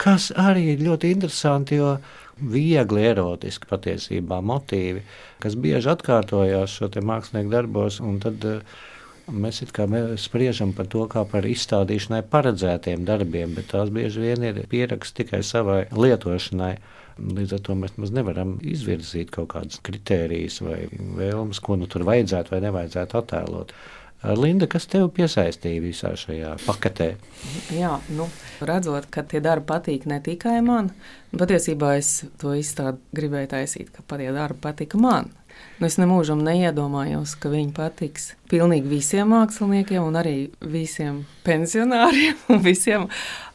Kas 0.00 0.30
arī 0.38 0.70
ir 0.74 0.86
ļoti 0.86 1.10
interesanti, 1.12 1.80
jo 1.80 1.96
viegli 2.40 3.02
erotiski 3.04 3.68
patiesībā 3.68 4.38
motīvi, 4.40 5.02
kas 5.42 5.58
bieži 5.60 5.90
atkārtojās 5.92 6.78
šo 6.78 6.88
mākslinieku 7.04 7.52
darbos. 7.52 8.00
Tad, 8.22 8.46
uh, 8.48 8.86
Mēs 9.30 9.60
it 9.62 9.70
kā 9.76 9.86
mēs 9.90 10.26
spriežam 10.26 10.72
par 10.76 10.88
to, 10.90 11.04
kā 11.10 11.22
par 11.28 11.46
izstādīšanai 11.46 12.22
paredzētiem 12.30 13.04
darbiem, 13.06 13.54
bet 13.54 13.70
tās 13.72 13.92
bieži 13.94 14.24
vien 14.24 14.46
ir 14.48 14.64
pieraksti 14.70 15.22
tikai 15.22 15.42
savai 15.46 15.84
lietošanai. 15.94 16.74
Līdz 17.20 17.54
ar 17.56 17.62
to 17.66 17.76
mēs 17.76 18.12
nevaram 18.16 18.56
izvirzīt 18.64 19.30
kaut 19.34 19.50
kādas 19.52 19.80
kritērijas 19.84 20.60
vai 20.64 20.82
vēlmes, 20.90 21.60
ko 21.62 21.76
nu 21.76 21.88
tur 21.90 22.06
vajadzētu 22.08 22.54
vai 22.54 22.62
nevajadzētu 22.64 23.18
attēlot. 23.20 23.74
Linda, 24.20 24.66
kas 24.68 24.84
tev 24.90 25.06
piesaistīja 25.16 25.80
visā 25.80 26.10
šajā 26.18 26.52
paketē? 26.66 27.14
Jā, 27.72 27.94
nu, 28.12 28.26
redzot, 28.60 29.06
ka 29.12 29.24
tie 29.24 29.40
darbi 29.40 29.70
patīk 29.70 30.04
ne 30.10 30.18
tikai 30.24 30.58
man, 30.64 30.90
patiesībā 31.32 31.94
es 31.96 32.26
to 32.40 32.52
izstādi 32.56 33.00
gribēju 33.16 33.52
taisīt, 33.54 33.88
ka 33.94 34.04
tie 34.10 34.28
darbi 34.36 34.60
patika 34.66 35.00
man. 35.00 35.32
Nu, 35.80 35.88
es 35.88 35.96
nemūžam 35.96 36.42
neiedomājos, 36.44 37.32
ka 37.40 37.48
viņi 37.48 37.70
patiks 37.72 38.34
pilnīgi 38.50 38.90
visiem 38.90 39.30
māksliniekiem, 39.32 40.02
un 40.04 40.18
arī 40.20 40.34
visiem 40.60 41.22
pensionāriem 41.46 42.36
un 42.52 42.60
visiem 42.64 43.06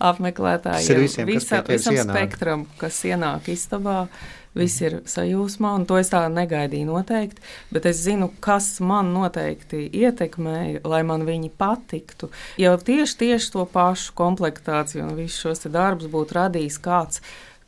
apmeklētājiem. 0.02 1.04
Visiem, 1.06 1.30
Visa, 1.30 1.62
visam 1.68 1.94
ienāk. 1.94 2.10
spektram, 2.16 2.66
kas 2.82 3.04
ienāk 3.06 3.52
istabā. 3.54 4.08
Viss 4.56 4.80
ir 4.80 5.02
sajūsmā, 5.04 5.74
un 5.76 5.84
to 5.84 5.98
es 6.00 6.08
tā 6.14 6.22
negaidīju 6.32 6.88
noteikti. 6.88 7.44
Bet 7.76 7.86
es 7.90 8.00
zinu, 8.06 8.30
kas 8.40 8.78
man 8.80 9.10
noteikti 9.12 9.82
ietekmēja, 9.92 10.80
lai 10.88 11.02
man 11.04 11.26
viņi 11.28 11.52
patiktu. 11.60 12.30
Jau 12.64 12.78
tieši, 12.80 13.18
tieši 13.20 13.52
to 13.52 13.66
pašu 13.68 14.16
komplektāciju 14.16 15.10
un 15.10 15.18
visus 15.20 15.44
šos 15.44 15.68
darbus 15.68 16.08
būtu 16.14 16.40
radījis 16.40 16.80
kāds 16.88 17.20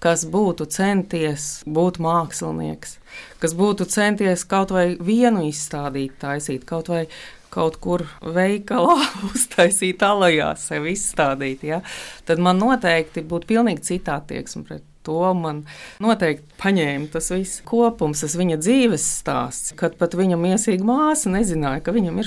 kas 0.03 0.25
būtu 0.29 0.67
centies 0.73 1.47
būt 1.65 2.01
mākslinieks, 2.03 2.97
kas 3.41 3.55
būtu 3.57 3.87
centies 3.89 4.45
kaut 4.49 4.73
vai 4.75 4.91
vienu 4.99 5.47
izstādīt, 5.47 6.19
taisīt, 6.21 6.67
kaut 6.69 6.91
vai 6.93 7.07
kaut 7.53 7.79
kur 7.81 8.03
veikalā 8.21 8.99
uztaisīt, 9.31 10.03
alajā 10.03 10.51
sevi 10.61 10.93
izstādīt, 10.97 11.65
ja? 11.65 11.81
tad 12.27 12.43
man 12.43 12.59
noteikti 12.61 13.25
būtu 13.25 13.49
pilnīgi 13.55 13.85
cita 13.93 14.19
attieksme 14.21 14.67
pret 14.67 14.85
to. 15.07 15.21
Man 15.37 15.63
noteikti 16.03 16.57
paņēma 16.61 17.11
tas 17.13 17.31
viss 17.31 17.61
kopums, 17.67 18.23
tas 18.25 18.35
viņa 18.39 18.59
dzīves 18.59 19.05
stāsts, 19.21 19.75
kad 19.79 19.95
pat 19.99 20.17
viņa 20.19 20.39
miesīga 20.41 20.87
māsa 20.87 21.31
nezināja, 21.33 21.83
ka 21.85 21.95
viņam 21.95 22.19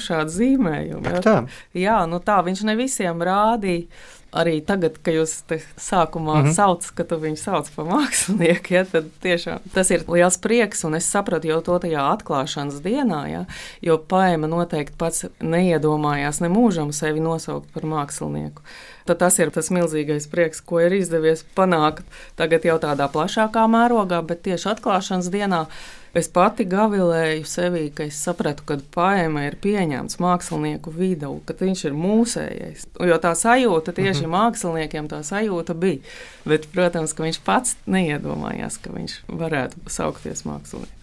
ir. 0.87 0.97
Ja? 1.05 1.21
Tā. 1.25 1.37
Jā, 1.77 1.99
nu 2.11 2.23
tā 2.25 2.41
viņš 2.47 2.65
ne 2.71 2.79
visiem 2.81 3.21
rādīja 3.27 3.87
arī 4.33 4.61
tagad, 4.67 4.99
kad 5.03 5.15
jūs 5.15 5.33
sākumā 5.81 6.37
mm 6.41 6.47
-hmm. 6.47 6.55
saucat, 6.55 6.91
ka 6.95 7.05
tu 7.05 7.19
viņu 7.19 7.37
sauc 7.37 7.71
par 7.77 7.85
mākslinieku, 7.87 8.75
ja, 8.75 8.85
tad 8.85 9.11
tiešām 9.23 9.59
tas 9.75 9.91
ir 9.91 10.05
liels 10.09 10.39
prieks. 10.39 10.85
Un 10.85 10.95
es 10.95 11.11
sapratu 11.11 11.49
jau 11.49 11.61
to 11.61 11.79
tajā 11.79 12.05
atklāšanas 12.17 12.81
dienā, 12.83 13.27
ja, 13.31 13.45
jo 13.83 13.99
Paima 13.99 14.47
noteikti 14.47 14.97
pats 14.99 15.25
neiedomājās 15.41 16.41
ne 16.41 16.49
mūžam 16.49 16.93
sevi 16.93 17.21
nosaukt 17.21 17.73
par 17.75 17.83
mākslinieku. 17.83 18.63
Tad 19.05 19.19
tas 19.19 19.39
ir 19.39 19.51
tas 19.51 19.71
milzīgais 19.71 20.29
prieks, 20.31 20.61
ko 20.61 20.81
ir 20.81 20.93
izdevies 20.93 21.45
panākt 21.57 22.05
tagad 22.37 22.65
jau 22.65 22.79
tādā 22.79 23.09
plašākā 23.09 23.67
mērogā, 23.67 24.23
bet 24.23 24.43
tieši 24.43 24.69
atklāšanas 24.69 25.31
dienā 25.31 25.67
Es 26.11 26.27
pati 26.27 26.65
gavilēju 26.67 27.45
sevī, 27.47 27.85
ka 27.95 28.03
es 28.11 28.19
sapratu, 28.19 28.65
ka 28.67 28.81
paēma 28.97 29.45
ir 29.47 29.57
pieņemts 29.63 30.19
mākslinieku 30.19 30.91
vidū, 30.91 31.37
ka 31.47 31.55
viņš 31.61 31.85
ir 31.87 31.95
mūsējais. 31.95 32.87
Jo 33.07 33.19
tā 33.23 33.37
sajūta 33.39 33.95
tieši 33.95 34.27
mm 34.27 34.27
-hmm. 34.27 34.37
māksliniekiem 34.37 35.11
tā 35.13 35.23
sajūta 35.23 35.75
bija. 35.75 36.03
Bet, 36.45 36.67
protams, 36.75 37.15
ka 37.15 37.23
viņš 37.23 37.43
pats 37.47 37.77
neiedomājās, 37.87 38.81
ka 38.83 38.91
viņš 38.91 39.21
varētu 39.29 39.87
saukties 39.87 40.43
mākslinieks. 40.45 40.99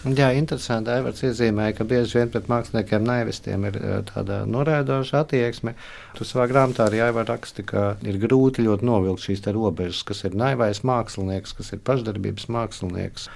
Jā, 0.00 0.30
interesanti. 0.32 0.88
Aivards 0.88 1.20
iezīmēja, 1.28 1.74
ka 1.76 1.84
bieži 1.84 2.16
vien 2.16 2.30
pret 2.32 2.46
māksliniekiem 2.48 3.04
naivistiem 3.04 3.66
ir 3.68 3.74
tāda 4.08 4.46
noraidoša 4.48 5.20
attieksme. 5.26 5.74
Tu 6.16 6.24
savā 6.24 6.46
grāmatā 6.48 6.86
arī 6.88 7.02
Aivar 7.04 7.28
raksti, 7.28 7.66
ka 7.68 7.82
ir 8.00 8.16
grūti 8.16 8.64
ļoti 8.64 8.88
novilkt 8.88 9.26
šīs 9.26 9.44
robežas, 9.52 10.00
kas 10.08 10.24
ir 10.24 10.38
naivais 10.40 10.80
mākslinieks, 10.88 11.52
kas 11.58 11.74
ir 11.76 11.84
pašdarbības 11.84 12.48
mākslinieks. 12.48 13.28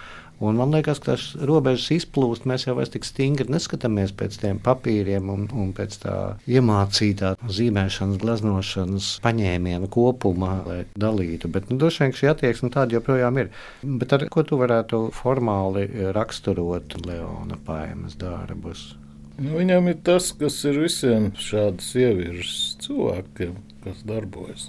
Un 0.42 0.58
man 0.58 0.72
liekas, 0.74 0.98
ka 0.98 1.12
tās 1.12 1.28
robežas 1.46 1.92
izplūst. 1.94 2.46
Mēs 2.50 2.66
jau 2.66 2.74
tik 2.90 3.06
stingri 3.06 3.46
neskatāmies 3.54 4.10
pēc 4.18 4.40
tiem 4.42 4.58
papīriem 4.62 5.30
un, 5.30 5.46
un 5.54 5.70
pēc 5.76 6.00
tā 6.02 6.16
iemācītā 6.50 7.34
zīmēšanas, 7.46 8.18
gleznošanas 8.22 9.10
paņēmiena 9.24 9.90
kopuma, 9.94 10.56
lai 10.66 10.80
dalītu. 10.98 11.50
Bet 11.54 11.70
nu, 11.70 11.78
droši 11.78 12.04
vien 12.04 12.16
šī 12.18 12.32
attieksme 12.32 12.72
tāda 12.74 12.98
joprojām 12.98 13.38
ir. 13.44 13.54
Bet 13.84 14.16
ar 14.16 14.26
ko 14.32 14.42
tu 14.46 14.58
varētu 14.58 15.06
formāli 15.14 15.86
raksturot 16.16 16.98
Leona 17.06 17.60
Paimas 17.66 18.18
darbus? 18.18 18.92
Nu, 19.38 19.56
viņam 19.58 19.88
ir 19.90 19.98
tas, 20.06 20.28
kas 20.38 20.60
ir 20.66 20.76
visiem 20.84 21.32
šādas 21.42 21.88
ievirzes 21.98 22.76
cilvēkiem, 22.84 23.56
kas 23.86 24.02
darbojas. 24.06 24.68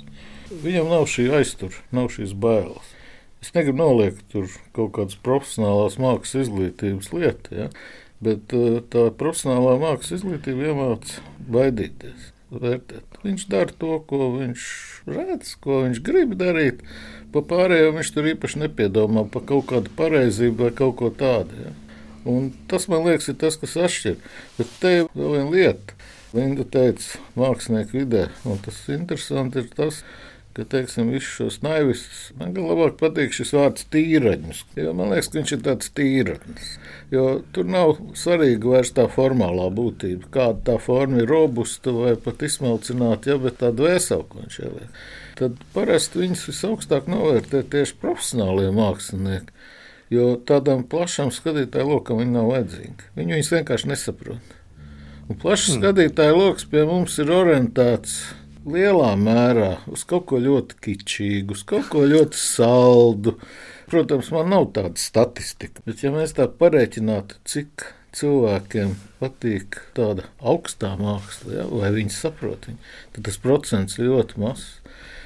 Viņam 0.64 0.90
nav 0.90 1.06
šī 1.10 1.28
aizturība, 1.38 1.84
nav 1.94 2.10
šīs 2.14 2.34
bailes. 2.38 2.95
Es 3.46 3.52
negribu 3.54 3.78
noliekt 3.78 4.24
tur 4.34 4.48
kaut 4.74 4.96
kādas 4.96 5.18
profesionālās 5.22 6.00
mākslas 6.02 6.48
izglītības 6.48 7.12
lietas, 7.14 7.52
ja? 7.54 7.68
bet 8.26 8.56
uh, 8.58 8.80
tā 8.90 9.04
profesionālā 9.20 9.76
mākslas 9.84 10.24
izglītība 10.24 10.72
iemāca 10.72 11.22
baidīties, 11.54 12.32
vērtēt. 12.50 13.20
Viņš 13.22 13.46
dara 13.54 13.78
to, 13.84 14.00
ko 14.10 14.32
viņš 14.40 14.66
redz, 15.12 15.54
ko 15.62 15.84
viņš 15.84 16.02
grib 16.10 16.34
darīt. 16.42 16.82
Pa 17.36 17.46
pārējo 17.46 17.94
viņš 18.00 18.12
tur 18.16 18.32
īpaši 18.34 18.64
nepiedomā 18.64 19.28
par 19.30 19.46
kaut 19.54 19.70
kādu 19.70 19.94
pareizību 19.94 20.66
vai 20.66 20.74
kaut 20.82 20.98
ko 21.04 21.14
tādu. 21.14 21.68
Ja? 21.68 21.78
Un 22.26 22.50
tas 22.72 22.90
man 22.90 23.06
liekas, 23.06 23.30
ir 23.30 23.38
tas, 23.46 23.62
kas 23.62 23.78
atšķir. 23.78 24.18
Bet 24.58 24.78
te 24.82 25.00
ir 25.04 25.10
vēl 25.14 25.38
viena 25.38 25.50
lieta. 25.54 26.00
Linda 26.34 26.66
teica, 26.68 27.22
mākslinieku 27.38 28.02
vidē, 28.02 28.26
un 28.50 28.58
tas 28.66 28.82
interesanti 28.92 29.62
ir 29.62 29.70
tas, 29.78 30.02
ka 30.02 30.25
teiksim, 30.64 31.10
visus 31.12 31.34
šos 31.36 31.58
naivistus 31.66 32.30
man 32.40 32.54
labāk 32.56 32.96
patīk 33.02 33.34
šis 33.36 33.52
vārds 33.58 33.88
tīraņus. 33.92 34.62
Man 34.96 35.12
liekas, 35.12 35.28
ka 35.28 35.40
viņš 35.42 35.52
ir 35.52 35.64
tāds 35.66 35.92
tīraņš. 35.98 36.70
Jo 37.12 37.26
tur 37.56 37.68
nav 37.68 37.98
svarīga 38.16 38.72
vairs 38.78 38.94
tā 38.96 39.10
formālā 39.12 39.68
būtība, 39.76 40.30
kāda 40.32 40.64
tā 40.72 40.78
forma 40.82 41.20
ir 41.22 41.30
robusta 41.30 41.92
vai 41.92 42.16
pat 42.16 42.46
izsmalcināta, 42.48 43.34
ja, 43.34 43.38
bet 43.42 43.60
tāda 43.60 43.98
ko 44.00 44.40
viņš 44.46 44.60
ieliek. 44.64 45.02
Tad 45.36 45.60
parasti 45.76 46.22
viņus 46.24 46.46
visaugstāk 46.48 47.10
novērtē 47.12 47.66
tieši 47.76 48.00
profesionālie 48.00 48.72
mākslinieki. 48.72 49.52
Jo 50.14 50.36
tādam 50.48 50.86
plašam 50.88 51.34
skatītāju 51.34 51.90
lokam 51.90 52.22
viņi 52.22 52.32
nav 52.38 52.48
vajadzīgi. 52.54 53.12
Viņi 53.18 53.36
viņus 53.36 53.52
vienkārši 53.58 53.92
nesaprot. 53.92 54.56
Un 55.26 55.40
plašs 55.42 55.72
hmm. 55.72 55.82
skatītāju 55.82 56.38
lokus 56.38 56.68
pie 56.70 56.86
mums 56.88 57.18
ir 57.20 57.32
orientēts 57.34 58.20
lielā 58.66 59.12
mērā 59.20 59.72
uz 59.92 60.04
kaut 60.10 60.28
ko 60.32 60.40
ļoti 60.42 60.80
kičīgu, 60.88 61.56
uz 61.56 61.64
kaut 61.68 61.90
ko 61.94 62.06
ļoti 62.10 62.40
saldu. 62.40 63.36
Protams, 63.90 64.32
man 64.34 64.50
nav 64.54 64.72
tāda 64.76 64.98
statistika, 64.98 65.84
bet 65.86 66.02
ja 66.02 66.12
mēs 66.14 66.34
tā 66.38 66.48
pareiķinātu, 66.50 67.38
cik 67.46 67.86
cilvēkiem 68.16 68.96
patīk 69.20 69.78
tāda 69.98 70.26
augstā 70.40 70.96
māksla, 71.00 71.60
ja, 71.60 71.66
vai 71.70 71.92
viņi 71.96 72.16
saprot 72.16 72.70
viņu, 72.70 72.92
tad 73.16 73.28
tas 73.28 73.40
procents 73.44 74.00
ļoti 74.02 74.42
mazs. 74.42 74.68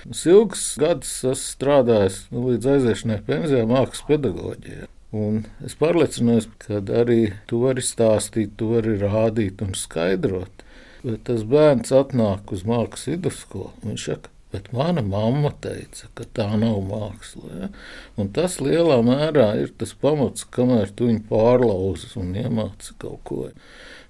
Es 0.10 0.24
ilgus 0.30 0.64
gadus 0.80 1.12
esmu 1.22 1.36
strādājis 1.38 2.22
nu, 2.34 2.48
līdz 2.50 2.72
aiziešanai 2.76 3.20
pensijā 3.28 3.66
mākslas 3.70 4.08
pedagoģijā. 4.08 4.88
Un 5.20 5.44
es 5.66 5.74
pārliecinājos, 5.78 6.48
ka 6.62 6.80
arī 7.02 7.34
tu 7.50 7.64
vari 7.64 7.84
stāstīt, 7.84 8.54
tu 8.58 8.72
vari 8.76 8.96
rādīt 9.02 9.64
un 9.66 9.74
skaidrot. 9.78 10.59
Bet 11.00 11.24
tas 11.30 11.46
bērns 11.48 11.94
atnāk 11.96 12.52
uz 12.52 12.66
mākslas 12.68 13.08
vidusskolu. 13.08 13.72
Viņš 13.86 14.06
saka, 14.10 14.32
bet 14.52 14.72
mana 14.76 15.04
mamma 15.06 15.52
teica, 15.64 16.10
ka 16.18 16.26
tā 16.36 16.48
nav 16.60 16.82
māksla. 16.90 17.52
Ja? 17.62 17.70
Un 18.20 18.32
tas 18.36 18.58
lielā 18.64 19.00
mērā 19.06 19.52
ir 19.62 19.72
tas 19.80 19.94
pamats, 19.96 20.48
kamēr 20.56 20.92
tu 20.92 21.08
viņu 21.08 21.24
pārlauzi 21.30 22.12
un 22.20 22.34
iemāci 22.42 22.98
kaut 23.00 23.22
ko. 23.30 23.46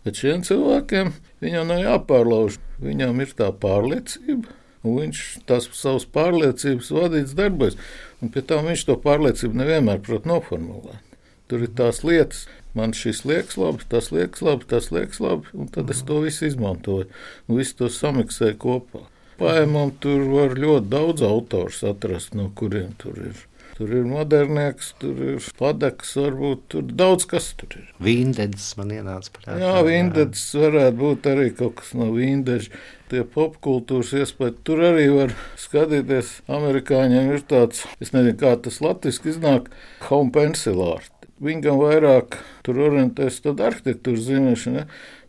Bet 0.05 0.17
šiem 0.21 0.41
cilvēkiem 0.47 1.11
viņam 1.43 1.69
nav 1.69 1.83
jāpārlauž. 1.83 2.57
Viņam 2.79 3.19
ir 3.19 3.35
tā 3.35 3.51
pārliecība, 3.51 4.55
un 4.87 4.97
viņš 5.01 5.23
tās 5.49 5.67
savas 5.75 6.07
pārliecības 6.09 6.89
vadīts 6.95 7.35
darbos. 7.37 7.75
Un 8.23 8.31
pie 8.33 8.41
tam 8.47 8.65
viņš 8.71 8.87
to 8.87 8.95
pārliecību 9.03 9.61
nevienmēr 9.61 10.01
prot 10.05 10.25
noformulēt. 10.29 11.05
Tur 11.49 11.65
ir 11.65 11.71
tās 11.75 12.03
lietas, 12.05 12.45
man 12.77 12.93
šis 12.93 13.23
liekas 13.25 13.57
labi, 13.57 13.85
tas 13.89 14.11
liekas 14.13 14.43
labi, 14.45 14.67
tas 14.69 14.91
liekas 14.93 15.21
labi, 15.23 15.49
un 15.53 15.69
tad 15.73 15.89
es 15.93 16.03
to 16.05 16.21
visu 16.25 16.47
izmantoju. 16.49 17.09
Un 17.47 17.61
visu 17.61 17.77
to 17.81 17.89
samiksēju 17.93 18.59
kopā. 18.61 19.05
Paēmam 19.39 19.93
tur 20.03 20.25
var 20.33 20.57
ļoti 20.59 20.91
daudz 20.91 21.23
autors 21.23 21.83
atrast, 21.87 22.35
no 22.35 22.49
kuriem 22.55 22.91
tur 22.99 23.15
ir. 23.29 23.45
Tur 23.79 23.93
ir 23.95 24.03
modernieks, 24.03 24.89
tur 24.99 25.19
ir 25.23 25.45
padeks, 25.55 26.09
varbūt 26.19 26.65
tur 26.73 26.89
daudz 26.99 27.23
kas 27.31 27.53
tur 27.55 27.77
ir. 27.79 27.85
Vīndedis 28.03 28.73
man 28.75 28.91
ienāca 28.91 29.31
prātā. 29.37 29.55
Jā, 29.61 29.77
vīndedis 29.87 30.41
varētu 30.59 30.97
būt 30.99 31.29
arī 31.31 31.45
kaut 31.55 31.77
kas 31.79 31.93
no 31.95 32.09
vīndeža. 32.11 32.73
Tie 33.09 33.23
popkultūras 33.23 34.11
iespēja, 34.19 34.57
tur 34.67 34.83
arī 34.89 35.07
var 35.13 35.31
skatīties. 35.63 36.33
Amerikāņiem 36.59 37.31
ir 37.37 37.47
tāds, 37.47 37.85
es 38.03 38.11
nezinu, 38.11 38.35
kā 38.43 38.51
tas 38.67 38.81
latviski 38.83 39.31
iznāk, 39.31 39.71
home 40.09 40.35
pencil 40.35 40.83
art 40.89 41.18
Viņam 41.39 41.79
vairāk 41.79 42.35
tur 42.67 42.81
orientēs 42.89 43.39
tad 43.45 43.61
arhitektūras 43.63 44.27
zināšana. 44.27 44.85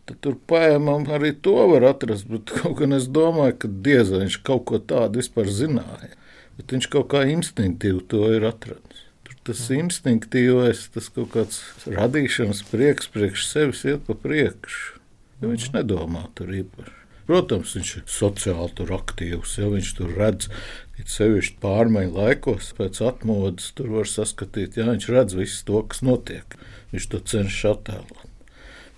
Tad 0.09 0.17
tur 0.25 0.35
paēmam 0.49 1.05
arī 1.13 1.31
to 1.45 1.53
var 1.71 1.85
atrast, 1.91 2.27
bet 2.27 2.51
kaut 2.51 2.79
gan 2.81 2.97
es 2.97 3.07
domāju, 3.07 3.55
ka 3.63 3.71
diez 3.85 4.11
vai 4.11 4.25
viņš 4.25 4.39
kaut 4.47 4.65
ko 4.67 4.81
tādu 4.91 5.21
vispār 5.21 5.47
zināja. 5.47 6.11
Bet 6.57 6.73
viņš 6.75 6.89
kaut 6.91 7.11
kā 7.13 7.23
instinktīvi 7.31 8.03
to 8.11 8.25
ir 8.35 8.47
atradzis. 8.49 9.05
Tur 9.27 9.37
tas 9.47 9.61
instinktīvais, 9.71 10.87
tas 10.95 11.07
kaut 11.15 11.31
kāds 11.37 11.61
radīšanas 11.87 12.65
prieks 12.73 13.07
priekš 13.13 13.47
sevis 13.47 13.85
iet 13.87 14.03
pa 14.09 14.17
priekšu. 14.17 14.97
Jo 15.41 15.53
viņš 15.53 15.71
nedomā 15.77 16.27
tur 16.37 16.51
īpaši. 16.53 17.00
Protams, 17.29 17.75
viņš 17.77 17.91
ir 17.99 18.05
sociāli 18.09 18.71
tur 18.77 18.93
aktīvs, 18.95 19.57
ja 19.61 19.69
viņš 19.71 19.91
tur 19.99 20.13
redz, 20.17 20.49
it 20.99 21.11
sevišķi 21.11 21.59
pārmaiņu 21.63 22.15
laikos, 22.17 22.71
pēc 22.77 23.01
atmodas, 23.05 23.71
tur 23.77 23.91
var 23.93 24.09
saskatīt, 24.09 24.79
ja 24.79 24.87
viņš 24.89 25.09
redz 25.13 25.37
visu 25.37 25.63
to, 25.67 25.83
kas 25.91 26.03
notiek. 26.05 26.57
Viņš 26.91 27.07
to 27.11 27.21
cenšas 27.33 27.75
attēlot. 27.75 28.25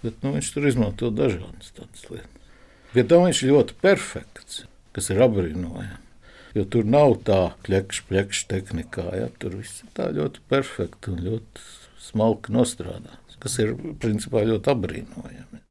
Bet 0.04 0.24
nu, 0.24 0.34
viņš 0.36 0.54
tur 0.56 0.68
izmanto 0.68 1.12
dažādas 1.14 1.76
tādas 1.76 2.08
lietas. 2.10 2.30
Pie 2.94 3.06
tam 3.10 3.24
viņš 3.26 3.44
ir 3.44 3.54
ļoti 3.56 3.76
perfekts, 3.82 4.64
kas 4.94 5.10
ir 5.10 5.22
apbrīnojami. 5.26 6.02
Jo 6.54 6.66
tur 6.70 6.86
nav 6.86 7.16
tā 7.26 7.40
plakša 7.66 8.46
tehnikā. 8.52 9.08
Ja, 9.18 9.30
tur 9.42 9.56
viss 9.58 9.82
ir 9.82 9.90
tā 9.98 10.12
ļoti 10.14 10.44
perfekti 10.52 11.10
un 11.14 11.24
ļoti 11.26 11.64
smalki 12.04 12.54
nostrādāts, 12.54 13.40
kas 13.42 13.58
ir 13.64 13.74
principā 14.04 14.44
ļoti 14.46 14.74
apbrīnojami. 14.76 15.64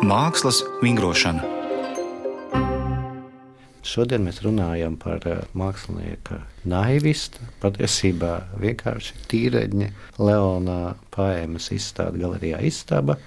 Mākslas 0.00 0.62
vingrošana. 0.80 1.42
Šodien 3.84 4.24
mēs 4.24 4.38
runājam 4.40 4.94
par 4.96 5.26
eh, 5.28 5.42
mākslinieka 5.52 6.38
naivistu. 6.64 7.44
Patiesībā 7.60 8.32
vienkārši 8.62 9.18
tīreņa 9.28 9.90
Leona 10.16 10.94
paēmas 11.12 11.68
izstāde 11.76 12.22
galerijā 12.22 12.62
izstaba. 12.64 13.18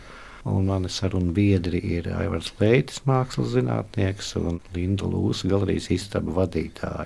Un 0.49 0.65
mani 0.71 0.89
sarunu 0.89 1.29
biedri 1.35 1.77
ir 1.93 2.09
Aivars 2.17 2.49
Leitis, 2.57 3.03
mākslas 3.05 3.53
zinātnieks, 3.53 4.33
un 4.41 4.57
Linda 4.73 5.05
Lūsa, 5.05 5.47
galerijas 5.53 5.91
istaba 5.93 6.33
vadītāja. 6.41 7.05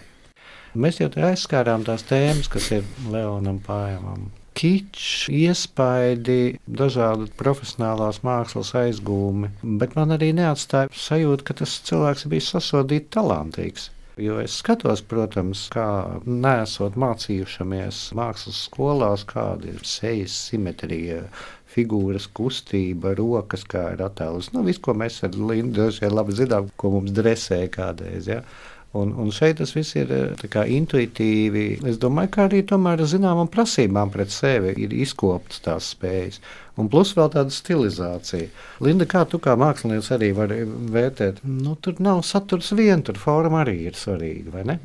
Mēs 0.80 1.04
jau 1.04 1.12
aizskārām 1.12 1.84
tās 1.84 2.08
tēmas, 2.08 2.48
kas 2.48 2.72
ir 2.80 2.88
Leonam 3.12 3.60
Pājamam 3.68 4.30
kičs, 4.58 5.28
iespaidi, 5.34 6.58
dažādi 6.80 7.30
profesionālās 7.38 8.24
mākslas 8.26 8.74
aizgūmi, 8.78 9.52
bet 9.82 9.94
man 10.00 10.16
arī 10.16 10.32
neatstāja 10.38 10.90
sajūta, 10.94 11.46
ka 11.48 11.60
tas 11.62 11.78
cilvēks 11.90 12.26
bija 12.32 12.48
sasodīts 12.48 13.14
talantīgs. 13.14 13.92
Jo 14.18 14.40
es 14.42 14.56
skatos, 14.58 15.04
protams, 15.06 15.68
kā 15.70 15.86
nesot 16.26 16.96
mācījušamies 16.98 18.00
mākslas 18.18 18.64
skolās, 18.66 19.22
kāda 19.30 19.70
ir 19.70 19.84
sejas 19.86 20.34
simetrija, 20.48 21.28
figūras 21.70 22.26
kustība, 22.40 23.12
rokas, 23.20 23.62
kā 23.70 23.92
ir 23.94 24.02
attēlus. 24.08 24.50
Nu, 24.56 24.64
viss, 24.66 24.82
ko 24.82 24.96
mēs 24.98 25.20
ar 25.28 25.38
Lindu 25.38 25.92
labi 26.10 26.34
zinām, 26.40 26.72
ko 26.82 26.96
mums 26.96 27.14
dresēja 27.14 27.70
kādreiz. 27.78 28.32
Ja? 28.32 28.42
Un, 28.98 29.14
un 29.22 29.32
šeit 29.36 29.60
tas 29.62 29.74
viss 29.76 29.96
ir 30.00 30.12
eh, 30.14 30.58
intuitīvi. 30.78 31.66
Es 31.90 32.00
domāju, 32.02 32.32
ka 32.34 32.46
arī 32.48 32.64
tomēr 32.68 33.04
ar 33.04 33.10
zināmām 33.12 33.50
prasībām 33.54 34.12
pret 34.14 34.34
sevi 34.34 34.74
ir 34.86 34.96
izkoptas 34.96 35.62
tās 35.66 35.92
spējas. 35.94 36.42
Un 36.78 36.90
plus 36.94 37.14
vēl 37.18 37.32
tāda 37.34 37.54
stilizācija. 37.54 38.52
Linda, 38.86 39.08
kā 39.10 39.24
tu 39.30 39.40
kā 39.42 39.56
mākslinieks 39.58 40.12
arī 40.14 40.32
vari 40.38 40.62
vērtēt, 40.66 41.42
nu, 41.46 41.74
tur 41.82 41.98
nav 42.04 42.22
saturs 42.28 42.72
vien, 42.78 43.02
tur 43.06 43.18
forma 43.22 43.64
arī 43.64 43.80
ir 43.90 43.98
svarīga, 43.98 44.54
vai 44.54 44.66
ne? 44.72 44.78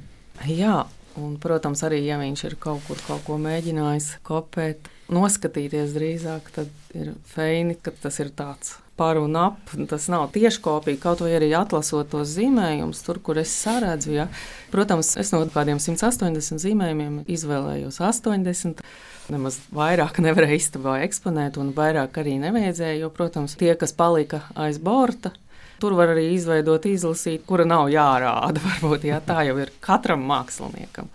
Jā, 0.49 0.79
un, 1.21 1.37
protams, 1.43 1.85
arī 1.87 2.01
ja 2.07 2.19
viņš 2.21 2.47
ir 2.49 2.59
kaut 2.61 2.85
kur 2.89 3.01
kaut 3.07 3.25
ko 3.27 3.37
mēģinājis 3.41 4.09
kopēt, 4.27 4.89
noskatīties 5.13 5.97
drīzāk, 5.97 6.53
tad 6.55 6.71
ir 6.95 7.15
feini, 7.35 7.77
ka 7.81 7.95
tas 8.03 8.21
ir 8.23 8.31
tāds 8.37 8.77
par 8.97 9.17
un 9.17 9.37
ap. 9.37 9.73
Tas 9.89 10.09
nav 10.13 10.29
tieši 10.35 10.61
kopija, 10.63 11.01
kaut 11.01 11.23
vai 11.25 11.33
arī 11.39 11.51
atlasot 11.57 12.13
tos 12.13 12.35
zīmējumus, 12.37 13.03
tur, 13.07 13.19
kur 13.25 13.41
es 13.41 13.53
saredzu. 13.63 14.13
Ja. 14.15 14.29
Protams, 14.73 15.15
es 15.21 15.33
no 15.35 15.43
kādiem 15.53 15.81
180 15.83 16.63
zīmējumiem 16.63 17.23
izvēlējos 17.27 18.01
80. 18.03 18.83
Nemaz 19.33 19.61
vairāk 19.73 20.19
nevarēju 20.23 20.59
istabā 20.59 20.99
eksponēt, 21.07 21.57
un 21.63 21.71
vairāk 21.77 22.19
arī 22.21 22.37
nevajadzēja, 22.43 23.01
jo, 23.05 23.11
protams, 23.15 23.55
tie, 23.59 23.73
kas 23.79 23.95
palika 23.97 24.43
aiz 24.59 24.81
borta, 24.83 25.31
tur 25.81 25.95
var 25.99 26.13
arī 26.13 26.33
izveidot, 26.35 26.87
izlasīt, 26.91 27.47
kura 27.47 27.67
nav 27.67 27.89
jārāda. 27.91 28.63
Varbūt 28.69 29.07
jā, 29.09 29.23
tā 29.25 29.43
jau 29.49 29.57
ir 29.63 29.73
katram 29.83 30.27
māksliniekam. 30.29 31.11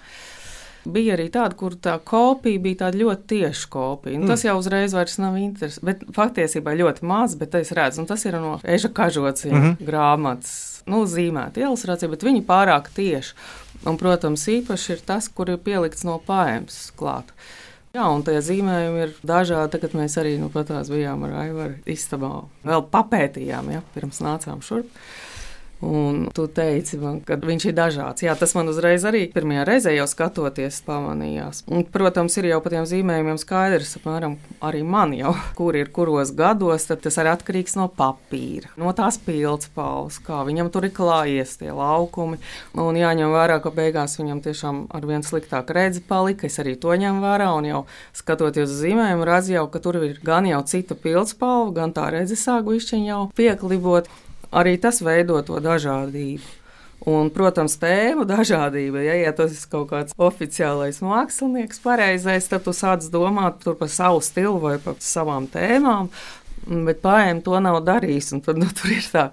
Bija 0.88 1.18
arī 1.18 1.28
tāda, 1.34 1.56
kur 1.60 1.76
tā 1.76 1.98
kopija 2.08 2.62
bija 2.64 2.90
ļoti 2.96 3.28
tieša 3.34 3.70
kopija. 3.74 4.20
Nu, 4.20 4.30
tas 4.30 4.44
mm. 4.44 4.48
jau 4.48 4.56
uzreiz 4.62 4.96
vairs 4.96 5.18
nav 5.20 5.38
interesanti. 5.42 5.86
Bet 5.90 6.06
patiesībā 6.16 6.76
ļoti 6.80 7.06
maz, 7.08 7.36
bet 7.40 7.56
es 7.60 7.74
redzu, 7.76 8.06
tas 8.08 8.24
ir 8.26 8.40
no 8.40 8.58
Eža 8.64 8.92
kažociņa 8.96 9.58
mm 9.58 9.64
-hmm. 9.66 9.88
grāmatas. 9.90 10.54
Nu, 10.88 11.04
zīmēta 11.04 11.60
ilustrācija, 11.60 12.10
bet 12.10 12.24
viņi 12.24 12.46
pārāk 12.48 12.88
tieši. 12.96 13.34
Un, 13.86 13.98
protams, 13.98 14.48
īpaši 14.48 14.92
ir 14.92 15.02
tas, 15.06 15.28
kur 15.30 15.50
ir 15.50 15.58
pielikts 15.58 16.04
no 16.08 16.22
pāēmas 16.28 16.92
klāt. 16.98 17.34
Jā, 17.96 18.08
un 18.14 18.24
tie 18.24 18.38
zīmējumi 18.44 19.04
ir 19.04 19.14
dažādi. 19.26 19.72
Tagad 19.72 19.96
mēs 19.98 20.18
arī 20.22 20.38
nu, 20.38 20.50
bijām 20.54 21.24
ar 21.24 21.32
Aivaru 21.44 21.76
istabā. 21.86 22.44
Vēl 22.64 22.84
papētījām, 22.92 23.72
ja, 23.72 23.82
pirms 23.96 24.20
nācām 24.22 24.62
šurp. 24.62 24.86
Un 25.82 26.24
tu 26.34 26.48
teici, 26.50 26.98
man, 26.98 27.20
ka 27.22 27.36
viņš 27.38 27.68
ir 27.70 27.76
dažāds. 27.78 28.24
Jā, 28.26 28.34
tas 28.38 28.56
man 28.58 28.72
uzreiz 28.72 29.04
arī 29.06 29.28
pirmajā 29.30 29.66
reizē 29.68 29.94
jau 29.94 30.08
skatoties 30.10 30.80
pamanījās. 30.88 31.62
Un, 31.70 31.84
protams, 31.94 32.34
ir 32.42 32.50
jau 32.50 32.58
par 32.66 32.74
tiem 32.74 32.88
zīmējumiem 32.90 33.38
skaidrs, 33.38 33.94
apmēram 34.00 34.40
arī 34.66 34.82
man 34.82 35.14
jau, 35.14 35.36
kur 35.60 35.78
ir 35.78 35.92
kuros 35.94 36.34
gados, 36.38 36.88
tad 36.90 37.04
tas 37.06 37.20
arī 37.22 37.36
atkarīgs 37.36 37.78
no 37.78 37.86
papīra, 37.94 38.74
no 38.82 38.90
tās 38.98 39.22
pildspalvas, 39.22 40.18
kā 40.26 40.42
viņam 40.50 40.74
tur 40.74 40.90
ir 40.90 40.96
klājies 40.98 41.60
tie 41.62 41.70
laukumi. 41.70 42.42
Un 42.74 42.98
jāņem 42.98 43.38
vērā, 43.38 43.62
ka 43.62 43.70
beigās 43.74 44.18
viņam 44.18 44.42
tiešām 44.50 44.84
ar 44.98 45.06
vien 45.06 45.26
sliktāk 45.26 45.70
redzi 45.78 46.02
palika. 46.02 46.50
Es 46.50 46.58
arī 46.64 46.74
to 46.82 46.98
ņemu 46.98 47.22
vērā 47.22 47.52
un 47.54 47.70
jau 47.70 47.84
skatoties 48.18 48.72
uz 48.72 48.82
zīmējumu, 48.82 49.30
redzu 49.30 49.60
jau, 49.60 49.68
ka 49.70 49.84
tur 49.84 50.02
ir 50.02 50.18
gan 50.26 50.50
jau 50.50 50.64
cita 50.66 50.98
pildspalva, 50.98 51.76
gan 51.78 51.94
tā 51.94 52.10
redzes 52.18 52.42
sāgu 52.50 52.80
izšķiņa 52.80 53.12
jau 53.12 53.28
pieklibot 53.38 54.10
arī 54.52 54.78
tas 54.82 55.02
veido 55.04 55.42
to 55.46 55.60
dažādību. 55.64 56.56
Un, 57.08 57.30
protams, 57.32 57.78
tēmu 57.80 58.26
dažādība. 58.28 59.04
Ja, 59.06 59.14
ja 59.20 59.32
tas 59.36 59.54
ir 59.54 59.70
kaut 59.72 59.92
kāds 59.92 60.16
oficiālais 60.18 60.98
mākslinieks, 61.06 61.80
pareizais, 61.84 62.50
tad 62.50 62.66
tu 62.66 62.74
sāc 62.76 63.06
domāt 63.14 63.68
par 63.68 63.92
savu 63.92 64.24
stilu 64.26 64.58
vai 64.64 64.76
par 64.82 64.98
savām 65.04 65.46
tēmām. 65.52 66.10
Bet 66.68 67.04
pārējiem 67.06 67.44
to 67.46 67.62
nav 67.64 67.80
darījis. 67.88 68.34
Tad 68.44 68.60
nu, 68.60 68.68
tur 68.76 68.92
ir 68.98 69.08
tā, 69.14 69.30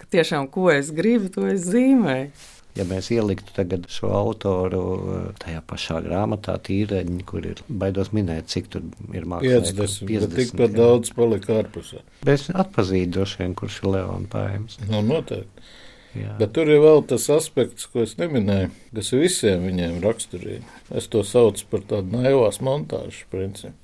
ka 0.00 0.08
tiešām 0.16 0.48
ko 0.50 0.70
es 0.72 0.90
gribu, 0.96 1.30
to 1.36 1.46
es 1.52 1.68
zīmēju. 1.68 2.32
Ja 2.74 2.82
mēs 2.88 3.06
ieliktu 3.14 3.64
šo 3.92 4.10
autoru 4.18 4.82
eh, 4.98 5.26
tajā 5.42 5.60
pašā 5.70 6.00
grāmatā, 6.02 6.56
tīreņi, 6.66 7.20
kur 7.28 7.46
ir 7.46 7.62
baidos 7.68 8.10
minēt, 8.16 8.50
cik 8.50 8.70
tur 8.72 8.88
ir 9.14 9.28
mākslinieks. 9.30 9.76
50, 9.78 10.08
50 10.10 10.36
tikpat 10.40 10.74
daudz 10.74 11.14
palika 11.14 11.60
ārpusē. 11.60 12.02
Es 12.26 12.48
atpazīstu 12.50 13.14
droši 13.18 13.42
vien, 13.44 13.54
kurš 13.58 13.80
ir 13.82 13.90
Leona 13.94 14.30
Pājums. 14.32 14.80
Nu, 14.88 15.04
noteikti. 15.06 15.70
Jā. 16.14 16.34
Bet 16.38 16.52
tur 16.54 16.68
ir 16.70 16.82
vēl 16.82 17.00
tas 17.10 17.26
aspekts, 17.34 17.88
ko 17.90 18.04
es 18.04 18.14
neminēju, 18.20 18.70
kas 18.94 19.10
visiem 19.14 19.64
viņiem 19.66 19.96
raksturīgi. 20.02 20.62
Es 20.94 21.08
to 21.10 21.24
saucu 21.26 21.66
par 21.70 21.82
tādu 21.90 22.20
naivās 22.20 22.60
montāžu 22.62 23.26
principu. 23.34 23.74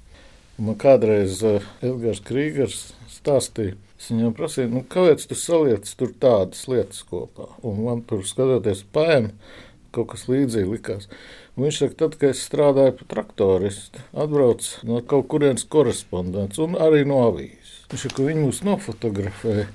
Man 0.61 0.77
kādreiz 0.81 1.41
uh, 1.47 1.65
Elgars 1.85 2.21
Krīgers 2.27 2.91
stāstīja, 3.09 3.79
Es 4.01 4.07
viņam 4.09 4.33
prasīju, 4.33 4.71
nu, 4.73 4.81
kāpēc 4.89 5.27
tu 5.29 5.37
saliec 5.37 5.89
tur 6.01 6.15
tādas 6.23 6.63
lietas 6.73 7.03
kopā. 7.05 7.51
Un 7.69 7.83
man 7.85 7.99
tur 8.09 8.23
skatoties 8.25 8.81
pēm, 8.97 9.27
kaut 9.93 10.15
kas 10.15 10.25
līdzīgs 10.31 10.71
likās. 10.71 11.11
Un 11.53 11.67
viņš 11.67 11.81
saka, 11.83 11.97
tad, 12.01 12.17
kad 12.23 12.33
es 12.33 12.41
strādāju 12.47 12.95
par 12.97 13.11
traktoristu, 13.13 14.01
atbrauc 14.25 14.65
no 14.89 15.03
kaut 15.05 15.29
kurienes 15.29 15.67
korespondents 15.69 16.63
un 16.65 16.79
arī 16.81 17.03
no 17.05 17.21
avīzes. 17.27 17.75
Viņš 17.93 18.07
saka, 18.07 18.17
ka 18.17 18.29
viņi 18.31 18.47
mūs 18.47 18.63
nofotografēja. 18.71 19.69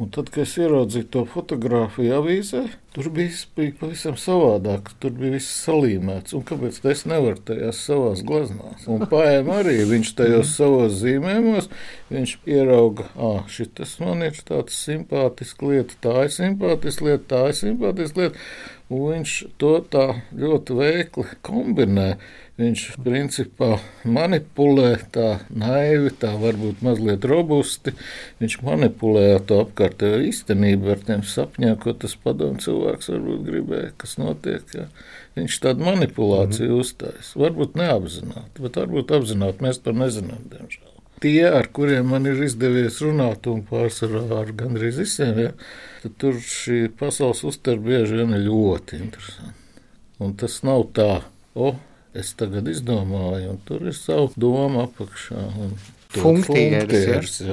Un 0.00 0.08
tad, 0.08 0.30
kad 0.32 0.46
es 0.46 0.54
ieraudzīju 0.56 1.10
to 1.12 1.22
fotografiju 1.28 2.14
avīzē, 2.16 2.62
tur 2.94 3.10
bija, 3.12 3.34
bija 3.58 3.74
pavisam 3.82 4.14
savādāk. 4.16 4.88
Tur 5.02 5.12
bija 5.18 5.34
viss 5.34 5.58
salīmēts. 5.66 6.32
Un 6.38 6.46
kāpēc 6.48 6.78
es 6.88 7.04
nevaru 7.10 7.42
tajās 7.50 7.82
savās 7.84 8.22
glaznās? 8.24 8.86
Un 8.88 9.04
pājām 9.10 9.50
arī 9.58 9.76
viņš 9.90 10.14
tajos 10.16 10.54
savos 10.56 10.96
zīmējumos, 11.02 11.68
viņš 12.08 12.34
ierauga, 12.48 13.10
ah, 13.20 13.44
šis 13.52 13.98
man 14.00 14.24
ir 14.24 14.40
tāds 14.48 14.80
simpātisks 14.88 15.68
lieta, 15.68 16.00
tā 16.08 16.16
ir 16.24 16.32
simpātiska 16.38 17.10
lieta, 17.10 17.26
tā 17.34 17.46
ir 17.50 17.60
simpātiska 17.60 18.24
lieta. 18.24 18.46
Un 18.90 19.04
viņš 19.12 19.34
to 19.60 19.76
tā 19.92 20.06
ļoti 20.32 20.80
veikli 20.80 21.28
kombinē. 21.46 22.14
Viņš 22.60 22.82
principā 23.00 23.78
manipulē 24.04 24.90
tā 25.14 25.28
naivi, 25.48 26.10
tā 26.20 26.34
varbūt 26.36 26.82
mazliet 26.84 27.24
robusti. 27.30 27.94
Viņš 28.42 28.58
manipulē 28.66 29.38
to 29.48 29.62
apkārtējo 29.64 30.18
īstenību 30.28 30.92
ar 30.92 31.00
tiem 31.06 31.24
sapņiem, 31.24 31.78
ko 31.80 31.94
tas 31.96 32.18
padomu 32.20 32.60
cilvēks 32.60 33.08
varbūt 33.14 33.46
gribēja, 33.48 33.94
kas 34.02 34.18
notiek. 34.20 34.76
Ja. 34.76 34.86
Viņš 35.38 35.58
tādu 35.64 35.88
manipulāciju 35.88 36.68
mm 36.68 36.74
-hmm. 36.74 36.84
uzstājas. 36.84 37.32
Varbūt 37.40 37.80
neapzināti, 37.80 38.60
bet 38.60 38.76
varbūt 38.82 39.16
apzināti 39.16 39.64
mēs 39.64 39.80
to 39.80 39.96
nezinām, 39.96 40.44
diemžēl. 40.52 40.90
Tie, 41.20 41.44
ar 41.48 41.66
kuriem 41.72 42.06
man 42.12 42.26
ir 42.26 42.38
izdevies 42.44 43.00
runāt, 43.04 43.46
un 43.46 43.60
pārsvarā 43.68 44.24
ar 44.40 44.52
gandrīz 44.56 45.00
visiem, 45.00 45.38
ja, 45.38 45.50
tad 46.02 46.12
tur 46.18 46.40
šī 46.40 46.88
pasaules 46.96 47.44
uztvere 47.44 47.80
bieži 47.80 48.16
vien 48.20 48.32
ir 48.36 48.46
ļoti 48.46 48.96
interesanta. 48.96 49.54
Un 50.20 50.32
tas 50.34 50.62
nav 50.62 50.86
tā, 50.96 51.22
o, 51.54 51.68
oh, 51.68 51.76
es 52.16 52.32
tagad 52.38 52.68
izdomāju, 52.70 53.54
un 53.54 53.60
tur 53.66 53.86
ir 53.86 53.96
savu 53.96 54.30
domu 54.40 54.86
apakšā. 54.86 55.44
Funkcijas. 56.10 57.36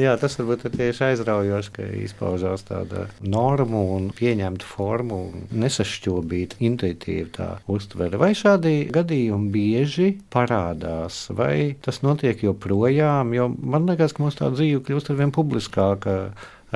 Jā. 0.00 0.06
jā, 0.06 0.12
tas 0.18 0.34
varbūt 0.38 0.64
ir 0.66 0.72
tieši 0.74 1.04
aizraujoši, 1.10 1.70
ka 1.76 1.84
izpaužās 2.00 2.64
tāda 2.66 3.04
norma 3.22 3.82
un 3.94 4.08
pieņemta 4.16 4.66
forma 4.66 5.18
un 5.28 5.44
nesašķobīta 5.54 6.58
intuitīva 6.66 7.28
tā 7.36 7.48
uztvere. 7.70 8.18
Vai 8.18 8.32
šādi 8.38 8.88
gadījumi 8.90 9.52
bieži 9.54 10.08
parādās, 10.34 11.28
vai 11.30 11.76
tas 11.84 12.02
notiek 12.06 12.42
joprojām, 12.42 13.34
jo 13.38 13.50
man 13.54 13.86
liekas, 13.90 14.16
ka 14.16 14.24
mūsu 14.24 14.42
tā 14.42 14.50
dzīve 14.54 14.82
kļūst 14.88 15.12
arvien 15.14 15.34
publiskāka 15.36 16.16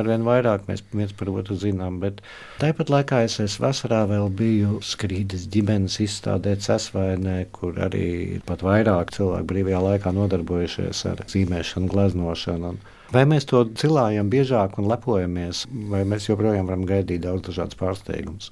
arvien 0.00 0.24
vairāk 0.26 0.66
mēs 0.68 0.82
viens 0.92 1.12
par 1.16 1.30
otru 1.32 1.56
zinām. 1.58 2.00
Bet 2.02 2.20
tāpat 2.60 2.92
laikā 2.92 3.22
es, 3.26 3.38
es 3.42 3.58
vasarā 3.62 4.04
vēl 4.10 4.30
biju 4.34 4.80
skrīdis 4.84 5.46
ģimenes 5.52 6.00
izstādē 6.04 6.56
Cesvainē, 6.64 7.36
kur 7.54 7.78
arī 7.86 8.40
pat 8.48 8.64
vairāk 8.66 9.14
cilvēku 9.16 9.50
brīvajā 9.52 9.84
laikā 9.88 10.14
nodarbojušies 10.16 11.04
ar 11.12 11.24
zīmēšanu, 11.30 11.90
gleznošanu. 11.92 12.74
Vai 13.14 13.22
mēs 13.30 13.46
to 13.46 13.62
cilājam 13.78 14.30
biežāk 14.32 14.80
un 14.80 14.88
lepojamies, 14.90 15.66
vai 15.92 16.02
mēs 16.08 16.26
joprojām 16.30 16.66
varam 16.66 16.86
gaidīt 16.88 17.22
daudz 17.26 17.50
dažādas 17.50 17.78
pārsteigumus? 17.78 18.50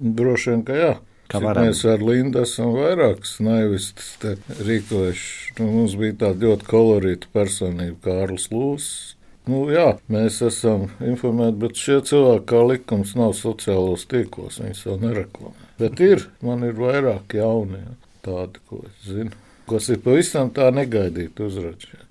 Droši 0.00 0.54
vien, 0.54 0.66
ka 0.66 0.78
jā. 0.78 0.92
Mēs 1.30 1.84
ar 1.86 2.00
Lindu 2.02 2.40
esam 2.42 2.72
vairākas 2.74 3.36
naivistas 3.44 4.16
rīkojuši. 4.66 5.52
Nu, 5.60 5.68
mums 5.76 5.94
bija 6.00 6.16
tāda 6.24 6.48
ļoti 6.48 6.66
kolorīta 6.66 7.30
personība, 7.36 7.94
Kārlis 8.08 8.48
Lūsis, 8.50 9.12
Nu, 9.50 9.64
jā, 9.72 9.86
mēs 10.12 10.38
esam 10.46 10.84
informēti, 11.02 11.56
bet 11.62 11.78
šie 11.80 11.96
cilvēki, 12.06 12.44
kā 12.52 12.60
likums, 12.68 13.16
nav 13.18 13.32
sociālos 13.38 14.04
tīklos. 14.10 14.60
Viņi 14.62 14.76
to 14.84 14.98
nereklamē. 15.00 15.70
Bet 15.80 16.02
ir, 16.04 16.28
man 16.44 16.62
ir 16.68 16.76
vairāk 16.78 17.34
jauni, 17.34 17.80
ja, 17.80 17.96
tādi, 18.26 18.62
ko 18.68 18.84
es 18.86 19.08
zinu, 19.08 19.34
kas 19.70 19.88
ir 19.90 19.98
pavisam 20.04 20.52
tā 20.54 20.68
negaidīti 20.76 21.46
uzrakstīti. 21.48 22.06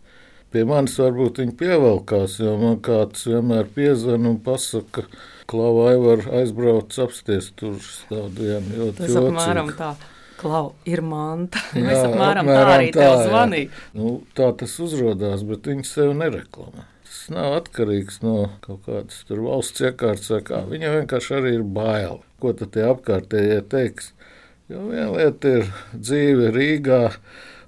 Pie 0.49 0.65
manis 0.65 0.97
varbūt 0.97 1.43
viņi 1.43 1.55
pievelkās, 1.59 2.39
jo 2.41 2.55
man 2.59 2.79
kāds 2.83 3.27
vienmēr 3.29 3.69
piezvan 3.75 4.25
un 4.25 4.39
pasaka, 4.43 5.05
ka 5.49 5.71
vai 5.77 5.93
var 6.01 6.25
aizbraukt, 6.41 6.97
apsties 7.05 7.51
tur 7.59 7.77
tādu 8.09 8.33
dienu. 8.41 8.91
Tas 8.97 9.15
apmēram 9.21 9.75
tā. 9.77 9.93
Klau, 10.39 10.73
ir 10.87 11.03
manta. 11.05 11.61
Jā, 11.75 11.83
Mēs 11.83 11.99
apmēram, 12.01 12.47
apmēram 12.47 12.71
tā 12.71 12.77
arī 12.79 12.93
tā, 12.95 13.03
tev 13.03 13.25
zvanīja. 13.27 13.73
Nu, 13.99 14.13
tā 14.35 14.53
tas 14.59 14.77
uzrādās, 14.81 15.43
bet 15.45 15.67
viņi 15.69 15.85
sev 15.85 16.15
nereklamē 16.17 16.87
tas 17.29 17.35
nav 17.35 17.55
atkarīgs 17.59 18.21
no 18.23 18.49
kaut 18.63 18.85
kādas 18.87 19.23
valsts 19.29 19.81
iekārtas 19.81 20.31
vai 20.33 20.41
kā. 20.41 20.63
Viņa 20.69 20.93
vienkārši 20.95 21.35
arī 21.37 21.53
ir 21.59 21.63
bail. 21.63 22.23
Ko 22.41 22.53
tad 22.53 22.73
tie 22.73 22.87
apkārtējie 22.89 23.61
teiks? 23.69 24.13
Jo 24.69 24.87
viena 24.89 25.11
lieta 25.13 25.53
ir 25.59 25.69
dzīve 25.93 26.51
Rīgā, 26.53 27.01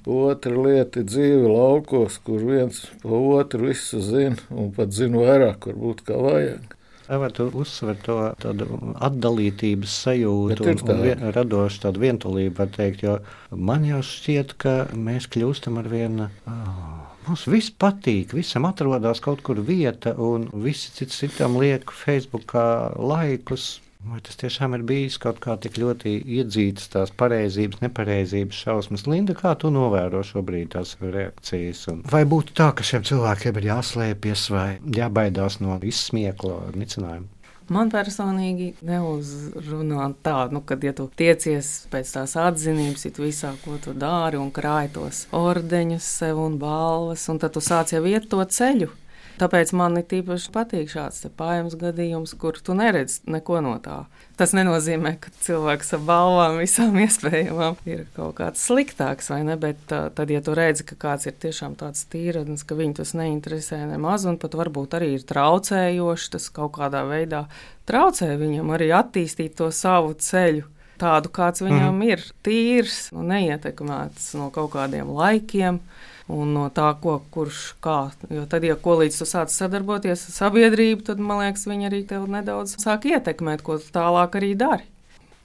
otra 0.05 0.53
lieta 0.53 1.01
ir 1.01 1.07
dzīve 1.09 1.49
laukos, 1.49 2.19
kur 2.25 2.43
viens 2.45 2.83
pa 3.01 3.09
otru 3.09 3.69
visu 3.69 4.01
zina 4.01 4.37
un 4.49 4.71
pat 4.73 4.93
zina 4.93 5.21
vairāk, 5.21 5.65
varbūt 5.71 6.05
kā 6.05 6.17
vajag. 6.17 6.77
Varētu 7.11 7.49
uzsvērt 7.59 8.05
to 8.05 8.17
tādu 8.39 8.69
atdalītības 9.03 9.97
sajūtu 10.05 10.63
un, 10.63 10.77
tā. 10.79 10.93
un 10.93 11.01
vien, 11.03 11.25
radošu 11.35 11.83
tādu 11.83 12.05
vientulību, 12.05 12.55
var 12.61 12.71
teikt, 12.71 13.03
jo 13.03 13.17
man 13.51 13.83
jau 13.83 13.99
šķiet, 14.05 14.55
ka 14.61 14.75
mēs 14.95 15.27
kļūstam 15.33 15.81
ar 15.81 15.91
vienu. 15.91 16.29
Oh, 16.47 17.00
Mums 17.31 17.45
viss 17.47 17.71
patīk, 17.71 18.33
visam 18.35 18.65
atrodas 18.67 19.21
kaut 19.23 19.39
kur 19.47 19.61
vieta, 19.63 20.11
un 20.19 20.49
visi 20.65 20.89
cits 20.91 21.21
citam 21.21 21.53
liek 21.61 21.93
Facebookā 21.95 22.91
laikus. 22.99 23.77
Vai 24.03 24.19
tas 24.25 24.35
tiešām 24.41 24.75
ir 24.75 24.83
bijis 24.89 25.15
kaut 25.21 25.39
kā 25.39 25.55
tik 25.63 25.79
ļoti 25.79 26.17
iedzītas 26.41 26.91
tās 26.91 27.13
pareizības, 27.15 27.79
nepareizības 27.85 28.59
šausmas? 28.65 29.07
Linda, 29.07 29.37
kā 29.39 29.53
tu 29.61 29.71
novēro 29.71 30.25
šobrīd 30.27 30.73
tās 30.75 30.97
reakcijas? 30.99 31.85
Un 31.93 32.03
vai 32.11 32.25
būtu 32.27 32.57
tā, 32.59 32.73
ka 32.75 32.83
šiem 32.83 33.07
cilvēkiem 33.07 33.61
ir 33.61 33.69
jāslēpjas 33.69 34.47
vai 34.51 34.67
jābaidās 34.99 35.61
no 35.63 35.79
izsmiekla 35.79 36.73
nicinājumu? 36.75 37.31
Man 37.71 37.87
personīgi 37.87 38.73
neuzrunā 38.83 40.09
tā, 40.25 40.35
nu, 40.51 40.59
kad 40.67 40.83
ja 40.83 40.91
tu 40.95 41.05
tiecies 41.15 41.69
pēc 41.91 42.09
tās 42.17 42.33
atzinības, 42.39 43.05
it 43.07 43.19
visā, 43.21 43.53
ko 43.63 43.77
tu 43.79 43.93
dari 43.95 44.39
un 44.41 44.49
krāj 44.51 44.89
tos 44.97 45.21
ordeņus 45.31 46.09
sev 46.19 46.41
un 46.43 46.57
balvas, 46.59 47.23
un 47.31 47.39
tad 47.39 47.55
tu 47.55 47.63
sāc 47.63 47.93
jau 47.95 48.03
iet 48.11 48.27
to 48.31 48.43
ceļu. 48.43 48.89
Tāpēc 49.39 49.71
man 49.77 49.99
ir 50.01 50.05
tīpaši 50.11 50.51
patīk 50.53 50.91
šāds 50.91 51.23
pārējais 51.37 51.77
gadījums, 51.79 52.33
kur 52.41 52.59
tu 52.59 52.75
neredzi 52.77 53.21
neko 53.31 53.61
no 53.63 53.77
tā. 53.83 54.03
Tas 54.39 54.55
nenozīmē, 54.57 55.15
ka 55.21 55.31
cilvēks 55.45 55.93
ar 55.97 56.03
balvām 56.07 56.59
visām 56.61 56.97
iespējamām 57.05 57.79
ir 57.89 58.03
kaut 58.15 58.35
kāds 58.41 58.65
sliktāks, 58.67 59.31
vai 59.33 59.41
ne? 59.47 59.57
Bet 59.61 59.81
tad, 59.89 60.25
ja 60.33 60.41
tu 60.43 60.55
redzi, 60.57 60.85
ka 60.89 60.97
kāds 61.05 61.29
ir 61.29 61.37
tiešām 61.41 61.77
tāds 61.79 62.03
tīradnis, 62.11 62.65
ka 62.67 62.77
viņu 62.79 62.99
tas 63.01 63.15
neinteresē 63.17 63.83
nemaz, 63.93 64.27
un 64.29 64.41
pat 64.41 64.57
varbūt 64.57 64.97
arī 64.99 65.15
ir 65.19 65.25
traucējoši, 65.29 66.31
tas 66.35 66.51
kaut 66.53 66.75
kādā 66.79 67.05
veidā 67.09 67.45
traucē 67.89 68.33
viņam 68.39 68.75
arī 68.75 68.91
attīstīt 68.95 69.57
to 69.59 69.71
savu 69.75 70.15
ceļu 70.17 70.67
tādu, 71.01 71.31
kāds 71.33 71.63
viņam 71.63 71.95
mm. 71.95 72.07
ir, 72.13 72.23
tīrs, 72.45 72.97
nu, 73.15 73.25
neietekmēts 73.31 74.33
no 74.37 74.51
kaut 74.53 74.73
kādiem 74.75 75.09
laikiem 75.15 75.81
un 76.31 76.53
no 76.55 76.67
tā, 76.73 76.87
ko, 77.03 77.17
kurš 77.33 77.61
kā. 77.83 77.97
Jo 78.31 78.45
tad, 78.49 78.65
ja 78.67 78.77
ko 78.79 78.97
līdz 79.01 79.21
tu 79.21 79.27
sāc 79.29 79.53
sadarboties 79.53 80.27
ar 80.29 80.37
sabiedrību, 80.37 81.05
tad, 81.09 81.19
man 81.19 81.43
liekas, 81.43 81.67
viņi 81.69 81.89
arī 81.89 82.01
tev 82.07 82.29
nedaudz 82.31 82.77
sāk 82.81 83.09
ietekmēt, 83.11 83.65
ko 83.65 83.77
tu 83.81 83.91
tālāk 83.95 84.39
arī 84.39 84.53
dari. 84.59 84.87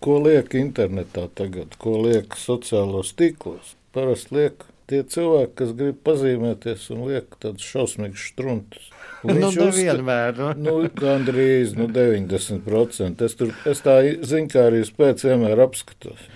Ko 0.04 0.20
liek 0.22 0.54
internetā 0.58 1.26
tagad, 1.34 1.74
ko 1.80 1.98
liek 2.04 2.36
sociālos 2.38 3.14
tīklos? 3.16 3.74
Parasti 3.96 4.36
liek 4.36 4.66
tie 4.90 5.02
cilvēki, 5.02 5.54
kas 5.58 5.72
grib 5.78 5.98
pazīmēties 6.06 6.90
un 6.94 7.06
liek 7.10 7.38
tādus 7.42 7.66
šausmīgus 7.66 8.28
struntus. 8.30 8.90
Nu, 9.26 9.34
Viņš 9.34 9.56
nu, 9.58 9.68
vienmēr. 9.74 10.42
Nu, 10.60 10.76
gandrīz 10.94 11.74
nu, 11.78 11.88
90%. 11.90 13.26
Es, 13.26 13.34
tur, 13.38 13.54
es 13.66 13.82
tā 13.82 13.98
zinu, 14.22 14.50
kā 14.52 14.68
arī 14.70 14.84
pēc 14.98 15.24
vienmēr 15.26 15.64
apskatos. 15.64 16.28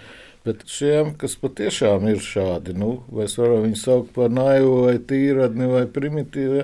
Bet 0.46 0.62
šiem, 0.72 1.12
kas 1.20 1.34
patiešām 1.36 2.06
ir 2.08 2.22
šādi, 2.24 2.72
nu, 2.80 3.02
mēs 3.12 3.36
varam 3.36 3.66
viņus 3.66 3.82
saukt 3.84 4.14
par 4.16 4.32
naivu, 4.32 4.86
vai 4.86 4.94
tīradni, 5.10 5.68
vai 5.68 5.82
primitīvu, 5.84 6.62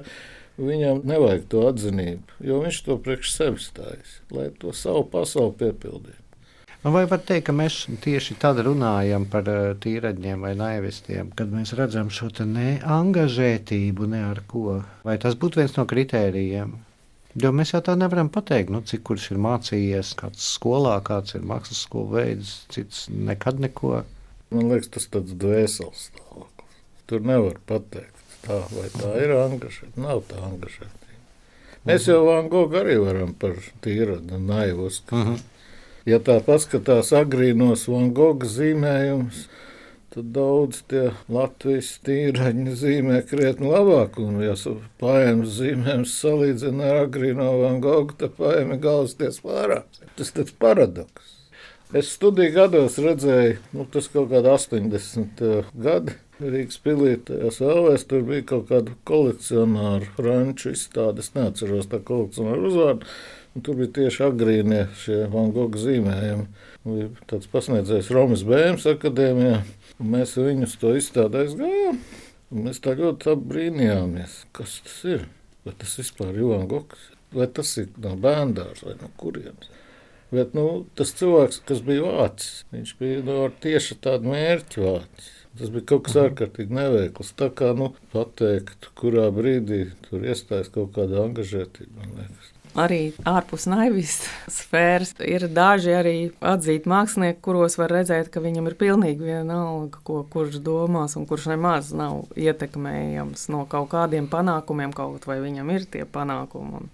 viņam 0.56 1.02
nevajag 1.04 1.44
to 1.52 1.66
atzinību, 1.68 2.38
jo 2.48 2.62
viņš 2.62 2.78
to 2.86 2.96
priekš 3.04 3.34
sevis 3.34 3.66
stājas, 3.68 4.20
lai 4.32 4.48
to 4.62 4.72
savu 4.72 5.04
pasauli 5.12 5.58
piepildītu. 5.60 6.22
Nu, 6.86 6.92
vai 6.94 7.02
var 7.10 7.18
teikt, 7.18 7.48
ka 7.48 7.52
mēs 7.56 7.80
tieši 8.00 8.36
tad 8.40 8.60
runājam 8.62 9.24
par 9.28 9.48
uh, 9.50 9.72
tīraņiem 9.82 10.44
vai 10.46 10.52
naivistiem, 10.54 11.32
kad 11.36 11.50
mēs 11.50 11.74
redzam 11.74 12.12
šo 12.14 12.30
neangažētību 12.46 14.06
ne 14.12 14.20
ar 14.28 14.44
ko? 14.46 14.82
Vai 15.04 15.16
tas 15.18 15.34
būtu 15.34 15.64
viens 15.64 15.74
no 15.76 15.82
kritērijiem? 15.90 16.76
Jo 17.36 17.52
mēs 17.52 17.74
jau 17.74 17.82
tā 17.84 17.96
nevaram 18.00 18.30
pateikt, 18.32 18.70
nu, 18.72 18.80
cik 18.80 19.02
kurš 19.04 19.30
ir 19.34 19.40
mācījies, 19.44 20.14
kāds 20.16 20.44
skolā, 20.56 20.94
kāds 21.04 21.36
ir 21.36 21.42
mākslas 21.44 21.82
skolu 21.84 22.14
veids, 22.16 22.52
cits 22.72 23.06
nekad 23.12 23.60
neko. 23.60 23.98
Man 24.54 24.70
liekas, 24.70 24.88
tas 24.94 25.10
tāds 25.12 25.34
dvēseles 25.36 26.06
stāvoklis. 26.08 26.78
Tur 27.10 27.26
nevar 27.28 27.58
pateikt, 27.68 28.22
tā, 28.46 28.62
vai 28.72 28.86
tā 28.94 29.12
ir 29.20 29.34
angažēta. 29.36 30.00
Nav 30.00 30.24
tā 30.30 30.40
angažēta. 30.48 31.06
Mēs 31.86 32.08
jau 32.08 32.24
Van 32.26 32.48
Gogh 32.50 32.72
arī 32.80 32.96
varam 32.98 33.34
par 33.38 33.60
tīru 33.84 34.16
naivu 34.24 34.88
uzskatīt. 34.88 35.20
Uh 35.20 35.28
-huh. 35.28 35.44
Ja 36.06 36.18
tā 36.18 36.40
paskatās 36.42 37.12
agrīnos 37.12 37.88
Van 37.90 38.12
Gogh 38.14 38.44
zīmējumus, 38.46 39.46
tad 39.46 39.65
daudz 40.14 40.82
tie 40.90 41.10
Latvijas 41.32 41.94
tīraņi 42.06 42.74
zīmē 42.78 43.20
krietni 43.28 43.70
labāk. 43.72 44.20
Un, 44.22 44.38
ja 44.44 44.54
paēmas 45.00 45.56
zīmējums 45.58 46.14
salīdzina 46.22 46.90
ar 46.92 47.00
agrīno 47.06 47.48
Van 47.62 47.80
Gogh, 47.84 48.14
tad 48.20 48.36
paēma 48.38 48.78
galvasties 48.82 49.42
pārāk. 49.44 49.88
Tas 50.16 50.32
tāds 50.36 50.54
paradoks. 50.56 51.32
Es 51.94 52.08
studiju 52.16 52.50
gados 52.54 52.96
redzēju, 52.98 53.58
nu, 53.76 53.84
tas 53.92 54.08
kaut 54.10 54.32
kādā 54.32 54.56
80 54.58 55.42
uh, 55.46 55.68
gadi. 55.78 56.16
Rīgas 56.36 56.80
pilītājās 56.84 57.60
vēlēs, 57.62 58.04
tur 58.10 58.24
bija 58.26 58.44
kaut 58.50 58.66
kāda 58.68 58.92
kolekcionāra 59.08 60.10
franču 60.18 60.74
izstāde. 60.74 61.22
Es 61.24 61.32
neatceros 61.36 61.88
tā 61.88 62.02
kolekcionāra 62.04 62.66
uzvārdu. 62.68 63.08
Un 63.56 63.62
tur 63.64 63.78
bija 63.78 63.88
tieši 63.96 64.20
agrīnie 64.26 64.82
šie 65.00 65.22
Van 65.32 65.48
Gogh 65.54 65.78
zīmējumi. 65.80 66.42
Bija 66.84 67.06
tāds 67.30 67.48
pasniedzējs 67.48 68.10
Romas 68.12 68.42
Bēmas 68.44 68.84
akadēmijā. 68.90 69.62
Mēs 70.12 70.34
viņus 70.36 70.74
to 70.82 70.90
izstādē 70.98 71.46
gājām. 71.56 72.02
Mēs 72.52 72.82
tā 72.84 72.92
ļoti 72.98 73.30
apbrīnījāmies, 73.32 74.34
kas 74.52 74.74
tas 74.84 74.98
ir. 75.08 75.24
Vai 75.64 75.72
tas 75.80 75.94
vispār 75.96 76.36
ir 76.36 76.50
Van 76.50 76.68
Gogs, 76.68 77.06
vai 77.32 77.46
tas 77.48 77.70
ir 77.80 77.88
no 78.04 78.12
bērndārs, 78.26 78.84
vai 78.84 78.98
no 79.00 79.08
kurienes. 79.22 79.72
Bet 80.36 80.52
nu, 80.58 80.66
tas 80.98 81.14
cilvēks, 81.16 81.62
kas 81.64 81.80
bija 81.86 82.04
vācis, 82.12 82.66
viņš 82.76 82.92
bija 83.00 83.24
no 83.24 83.38
tieši 83.64 83.96
tāda 84.04 84.36
mērķa 84.36 84.84
vācis. 84.84 85.32
Tas 85.56 85.72
bija 85.72 85.88
kaut 85.94 86.04
kas 86.10 86.18
ārkārtīgi 86.26 86.76
neveikls. 86.76 87.32
Tā 87.40 87.48
kā 87.56 87.72
nu, 87.78 87.94
pateikt, 88.12 88.90
kurā 89.00 89.30
brīdī 89.32 89.86
tur 90.04 90.28
iestājas 90.28 90.68
kaut 90.76 90.92
kāda 90.98 91.24
angažētība, 91.24 92.02
man 92.02 92.20
liekas 92.20 92.52
arī 92.80 93.00
ārpus 93.28 93.66
naivistu 93.70 94.30
sfēras 94.52 95.14
ir 95.24 95.48
daži 95.52 95.94
arī 95.96 96.16
atzīti 96.44 96.90
mākslinieki, 96.90 97.42
kuros 97.44 97.78
var 97.80 97.94
redzēt, 97.98 98.30
ka 98.32 98.42
viņam 98.44 98.70
ir 98.70 98.78
pilnīgi 98.80 99.30
vienalga, 99.32 100.00
ko 100.06 100.22
kurš 100.32 100.60
domās, 100.64 101.16
un 101.18 101.26
kurš 101.28 101.50
nemaz 101.54 101.92
nav 101.96 102.26
ietekmējams 102.38 103.48
no 103.54 103.64
kaut 103.70 103.90
kādiem 103.94 104.28
panākumiem, 104.32 104.94
kaut 104.96 105.28
vai 105.28 105.40
viņam 105.44 105.72
ir 105.74 105.88
tie 105.90 106.04
panākumi. 106.04 106.82
Un 106.82 106.90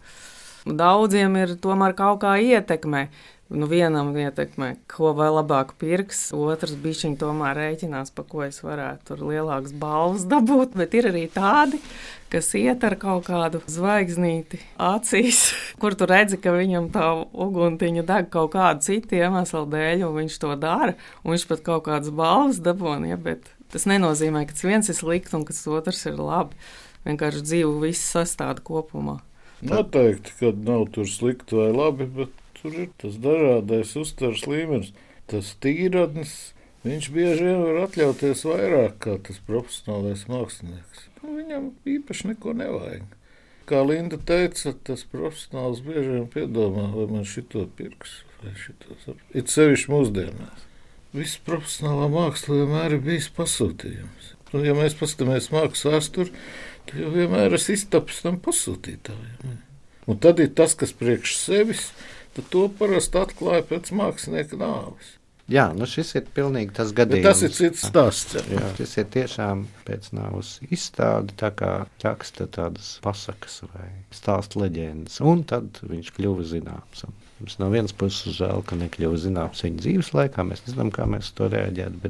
daudziem 0.67 1.37
ir 1.41 1.57
tomēr 1.63 1.97
kaut 1.99 2.23
kā 2.25 2.37
ietekmē. 2.41 3.09
Nu, 3.53 3.67
vienam 3.69 4.15
ietekmē, 4.17 4.71
ko 4.89 5.11
vēl 5.13 5.35
labāk 5.37 5.75
pirks, 5.77 6.31
otrs 6.33 6.73
bišķiņ 6.81 7.19
tomēr 7.21 7.59
rēķinās, 7.59 8.09
pa 8.17 8.25
ko 8.25 8.47
es 8.47 8.63
varētu 8.65 9.11
tur 9.11 9.25
lielākas 9.29 9.75
balvas 9.77 10.23
dabūt, 10.25 10.73
bet 10.81 10.95
ir 10.97 11.11
arī 11.11 11.27
tādi, 11.29 11.77
kas 12.33 12.49
iet 12.57 12.81
ar 12.89 12.97
kaut 12.97 13.27
kādu 13.27 13.61
zvaigznīti 13.69 14.63
acīs, 14.81 15.43
kur 15.83 15.93
tu 15.93 16.09
redzi, 16.09 16.39
ka 16.41 16.55
viņam 16.57 16.89
tā 16.95 17.11
uguntiņa 17.29 18.07
deg 18.09 18.31
kaut 18.33 18.55
kādu 18.55 18.87
citu 18.87 19.19
iemeslu 19.21 19.67
dēļ, 19.75 20.07
un 20.09 20.17
viņš 20.23 20.39
to 20.47 20.55
dara, 20.63 20.95
un 21.21 21.35
viņš 21.35 21.45
pat 21.51 21.67
kaut 21.67 21.85
kādas 21.91 22.15
balvas 22.23 22.63
dabūna, 22.65 23.11
ja, 23.13 23.21
bet 23.21 23.53
tas 23.75 23.85
nenozīmē, 23.91 24.47
ka 24.49 24.57
viens 24.65 24.89
ir 24.89 24.97
slikts 24.97 25.37
un 25.37 25.45
ka 25.45 25.53
otrs 25.77 26.07
ir 26.09 26.17
labi. 26.17 26.57
Vienkārši 27.05 27.45
dzīve 27.45 27.77
viss 27.83 28.15
sastāv 28.15 28.65
kopumā. 28.65 29.19
Noteikti, 29.63 30.35
ka 30.41 30.53
nav 30.67 30.89
tur 30.95 31.07
slikti 31.09 31.59
vai 31.59 31.71
labi, 31.71 32.09
bet 32.19 32.33
Tur 32.63 32.77
ir 32.79 32.91
tas 33.03 33.17
dažādais 33.19 33.97
uztveres 33.99 34.45
līmenis. 34.47 34.93
Tas 35.31 35.49
tīradnis, 35.65 36.53
viņš 36.87 37.09
bieži 37.11 37.49
vien 37.49 37.63
var 37.65 37.81
atļauties 37.89 38.45
vairāk 38.47 39.01
kā 39.03 39.17
tas 39.27 39.41
profesionālais 39.49 40.29
mākslinieks. 40.31 41.09
Nu, 41.23 41.35
viņam 41.41 41.73
īpaši 41.91 42.31
neko 42.31 42.55
nevajag. 42.61 43.17
Kā 43.67 43.81
Linda 43.87 44.19
teica, 44.31 44.77
tas 44.87 45.03
profesionāls 45.11 45.83
bieži 45.83 46.21
vien 46.21 46.29
piedomā, 46.31 46.87
vai 46.95 47.09
man 47.11 47.27
šito 47.27 47.65
pirks, 47.79 48.21
vai 48.45 48.55
šito. 48.59 49.17
It 49.35 49.51
sevišķi 49.51 49.91
mūsdienās. 49.91 50.69
Viss 51.19 51.43
profesionālā 51.43 52.07
māksla 52.15 52.61
vienmēr 52.63 52.95
ir 52.95 53.03
bijis 53.09 53.27
pasūtījums. 53.35 54.37
Nu, 54.53 54.63
ja 54.63 54.77
mēs 54.77 54.95
paskatāmies 54.99 55.51
mākslas 55.51 55.89
vēsturi, 55.89 56.31
jau 56.91 57.13
vienmēr 57.15 57.55
ir 57.55 57.69
iztaps 57.77 58.23
tam 58.25 58.41
pasūtītājiem. 58.43 59.61
Un 60.11 60.19
tad 60.19 60.43
ir 60.43 60.51
tas, 60.59 60.75
kas 60.75 60.91
priekš 60.99 61.37
sevis 61.39 61.91
tad 62.37 62.49
to 62.53 62.69
parasti 62.79 63.21
atklāja 63.21 63.65
pēc 63.69 63.93
mākslinieka 63.97 64.59
nāves. 64.61 65.17
Jā, 65.53 65.67
nu 65.77 65.85
šis 65.91 66.15
ir 66.17 66.29
pilnīgi 66.33 66.73
tas 66.77 66.93
gadījums. 66.97 67.25
Bet 67.27 67.35
tas 67.35 67.43
ir 67.45 67.53
cits 67.53 67.83
stāsts. 67.91 68.37
Jā, 68.49 68.69
šis 68.79 68.95
ir 69.03 69.09
tiešām 69.13 69.65
pēc 69.85 70.13
nāves 70.17 70.55
izstāde, 70.73 71.35
tā 71.37 71.51
kā 71.59 71.73
raksta 72.05 72.47
tādas 72.53 72.95
pasakas 73.05 73.59
vai 73.73 73.89
stāsta 74.15 74.63
leģendas, 74.63 75.19
un 75.21 75.43
tad 75.49 75.83
viņš 75.83 76.13
kļuva 76.17 76.47
zināms. 76.49 77.05
Mums 77.41 77.59
no 77.59 77.69
vienas 77.75 77.93
puses 77.99 78.39
žēl, 78.39 78.63
ka 78.65 78.79
nekļuva 78.79 79.19
zināms 79.19 79.65
viņa 79.67 79.83
dzīves 79.83 80.13
laikā, 80.15 80.47
mēs 80.47 80.63
nezinām, 80.69 80.95
kā 80.95 81.09
mēs 81.11 81.33
to 81.37 81.51
reaģētu, 81.53 82.01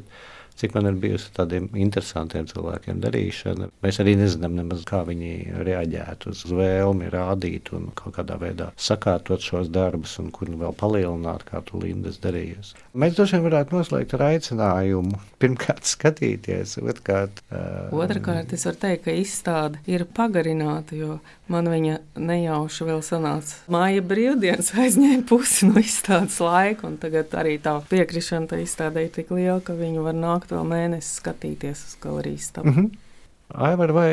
cik 0.63 0.77
man 0.77 0.89
ir 0.91 0.99
bijusi 1.03 1.33
tādiem 1.37 1.69
interesantiem 1.75 2.47
cilvēkiem 2.51 3.01
darīšana. 3.03 3.69
Mēs 3.83 3.99
arī 4.03 4.15
nezinām, 4.21 4.55
nemaz, 4.61 4.85
kā 4.89 5.03
viņi 5.09 5.33
reaģētu 5.67 6.33
uz 6.33 6.45
vēlmi 6.49 7.11
rādīt 7.13 7.73
un 7.77 7.91
kaut 7.99 8.17
kādā 8.19 8.39
veidā 8.41 8.71
sakārtot 8.79 9.43
šos 9.43 9.71
darbus, 9.73 10.15
un 10.23 10.31
kur 10.35 10.51
nu 10.53 10.61
vēl 10.63 10.77
palielināt, 10.79 11.47
kā 11.49 11.63
tu 11.67 11.81
Lindas 11.83 12.21
darījies. 12.23 12.75
Mēs 12.95 13.17
droši 13.17 13.39
vien 13.39 13.47
varētu 13.49 13.77
noslēgt 13.77 14.15
ar 14.17 14.27
aicinājumu 14.31 15.21
pirmkārt 15.43 15.89
skatīties, 15.89 16.77
otrkārt. 16.83 17.43
Uh, 17.51 17.91
Otrakārt, 18.03 18.55
es 18.55 18.67
varu 18.69 18.83
teikt, 18.87 19.07
ka 19.07 19.17
izstāde 19.19 19.83
ir 19.91 20.07
pagarināta, 20.15 20.97
jo 20.99 21.19
man 21.53 21.69
viņa 21.71 21.99
nejauši 22.19 22.89
vēl 22.89 23.03
sanāca. 23.05 23.61
Māja 23.73 24.03
brīvdienas 24.05 24.73
aizņēma 24.79 25.25
pusi 25.29 25.69
no 25.69 25.81
izstādes 25.83 26.39
laika, 26.43 26.89
un 26.89 26.99
tagad 27.03 27.35
arī 27.39 27.59
tā 27.63 27.77
piekrišana 27.91 28.51
tai 28.51 28.63
izstādē 28.65 29.07
ir 29.07 29.15
tik 29.15 29.33
liela, 29.35 29.61
ka 29.65 29.77
viņu 29.79 30.05
var 30.07 30.17
nākt 30.19 30.55
vēl 30.55 30.67
mēnesi 30.69 31.19
skatīties 31.21 31.87
uz 31.89 31.97
galerijas 32.03 32.51
stāvu. 32.53 32.71
Mm 32.71 32.77
-hmm. 32.77 33.09
Aivar, 33.53 33.93
vai 33.93 34.09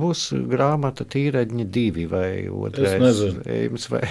būs 0.00 0.32
grāmata 0.50 1.04
tīraņa 1.06 1.64
divi 1.70 2.06
vai 2.10 2.48
otrais? 2.48 2.96
Es 2.96 3.02
nezinu. 3.02 3.42
Ejums, 3.46 3.90
vai... 3.90 4.02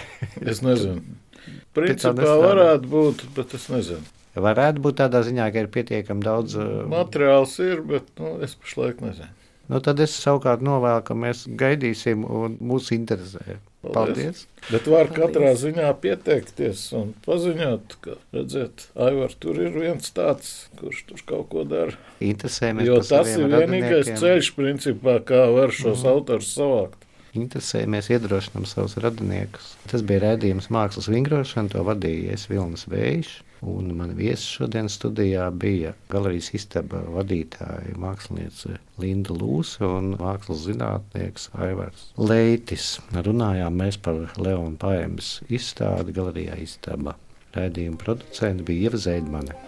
es 0.41 0.61
nezinu. 0.61 1.01
Principā 1.77 2.37
varētu 2.39 2.87
būt, 2.87 3.25
bet 3.35 3.53
es 3.53 3.67
nezinu. 3.69 4.05
Varētu 4.39 4.79
būt 4.79 4.99
tādā 5.01 5.23
ziņā, 5.25 5.49
ka 5.51 5.65
ir 5.65 5.67
pietiekami 5.73 6.23
daudz. 6.23 6.55
Materiāls 6.87 7.57
ir, 7.59 7.81
bet 7.81 8.07
nu, 8.21 8.37
es 8.45 8.55
pašlaik 8.55 9.01
nezinu. 9.03 9.33
Nu, 9.69 9.77
tad 9.85 9.99
es 10.01 10.15
savukārt 10.17 10.63
novēlu, 10.65 11.03
ka 11.05 11.13
mēs 11.13 11.43
gaidīsim 11.59 12.23
un 12.25 12.55
mūs 12.57 12.89
interesē. 12.95 13.59
Paldies! 13.79 14.41
Bet 14.67 14.87
var 14.91 15.07
Paldies. 15.07 15.19
katrā 15.19 15.51
ziņā 15.61 15.91
pieteikties 16.03 16.81
un 16.97 17.11
paziņot, 17.23 17.93
ka, 18.03 18.15
redziet, 18.35 18.87
Aivar, 18.99 19.35
tur 19.39 19.61
ir 19.61 19.77
viens 19.77 20.09
tāds, 20.15 20.49
kurš 20.81 21.03
tur 21.11 21.21
kaut 21.29 21.47
ko 21.53 21.67
dara. 21.69 21.93
Interesējamies. 22.19 22.89
Jo 22.89 22.97
tas 23.05 23.29
ir 23.35 23.45
vienīgais 23.53 24.09
ceļš, 24.19 24.51
principā, 24.57 25.19
kā 25.23 25.45
var 25.53 25.71
šos 25.71 26.01
mm. 26.01 26.11
autors 26.15 26.49
savākt. 26.57 27.05
Interesējamies, 27.37 28.09
iedrošinām 28.09 28.65
savus 28.65 28.97
radiniekus. 29.01 29.75
Tas 29.89 30.01
bija 30.05 30.23
redzējums 30.23 30.71
mākslas 30.73 31.09
vingrošana, 31.11 31.69
to 31.73 31.83
vadīja 31.85 32.33
es 32.37 32.47
Vilnis 32.49 32.87
Vējš. 32.89 33.35
Un 33.69 33.91
man 33.97 34.13
viesis 34.15 34.47
šodienas 34.55 34.95
studijā 34.95 35.49
bija 35.51 35.91
galerijas 36.09 36.53
istaba 36.55 37.01
vadītāja 37.11 37.97
mākslinieca 37.99 38.77
Linda 39.03 39.35
Lūsa 39.35 39.83
un 39.97 40.13
mākslas 40.19 40.63
zinātnieks 40.63 41.49
Aivars 41.59 42.07
Leitis. 42.15 42.93
Runājām 43.11 43.75
mēs 43.83 43.99
par 43.99 44.29
Leona 44.39 44.79
Paēmas 44.79 45.41
izstādi 45.51 46.15
galerijā 46.15 46.55
istaba. 46.63 47.17
Raidījuma 47.57 47.99
producents 47.99 48.63
bija 48.63 48.87
Ieva 48.87 49.03
Zeidmane. 49.09 49.59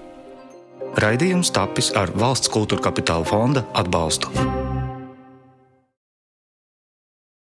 Raidījums 1.01 1.51
tapis 1.55 1.91
ar 1.99 2.11
valsts 2.19 2.51
kultūra 2.51 2.89
kapitāla 2.89 3.27
fonda 3.27 3.67
atbalstu. 3.79 4.31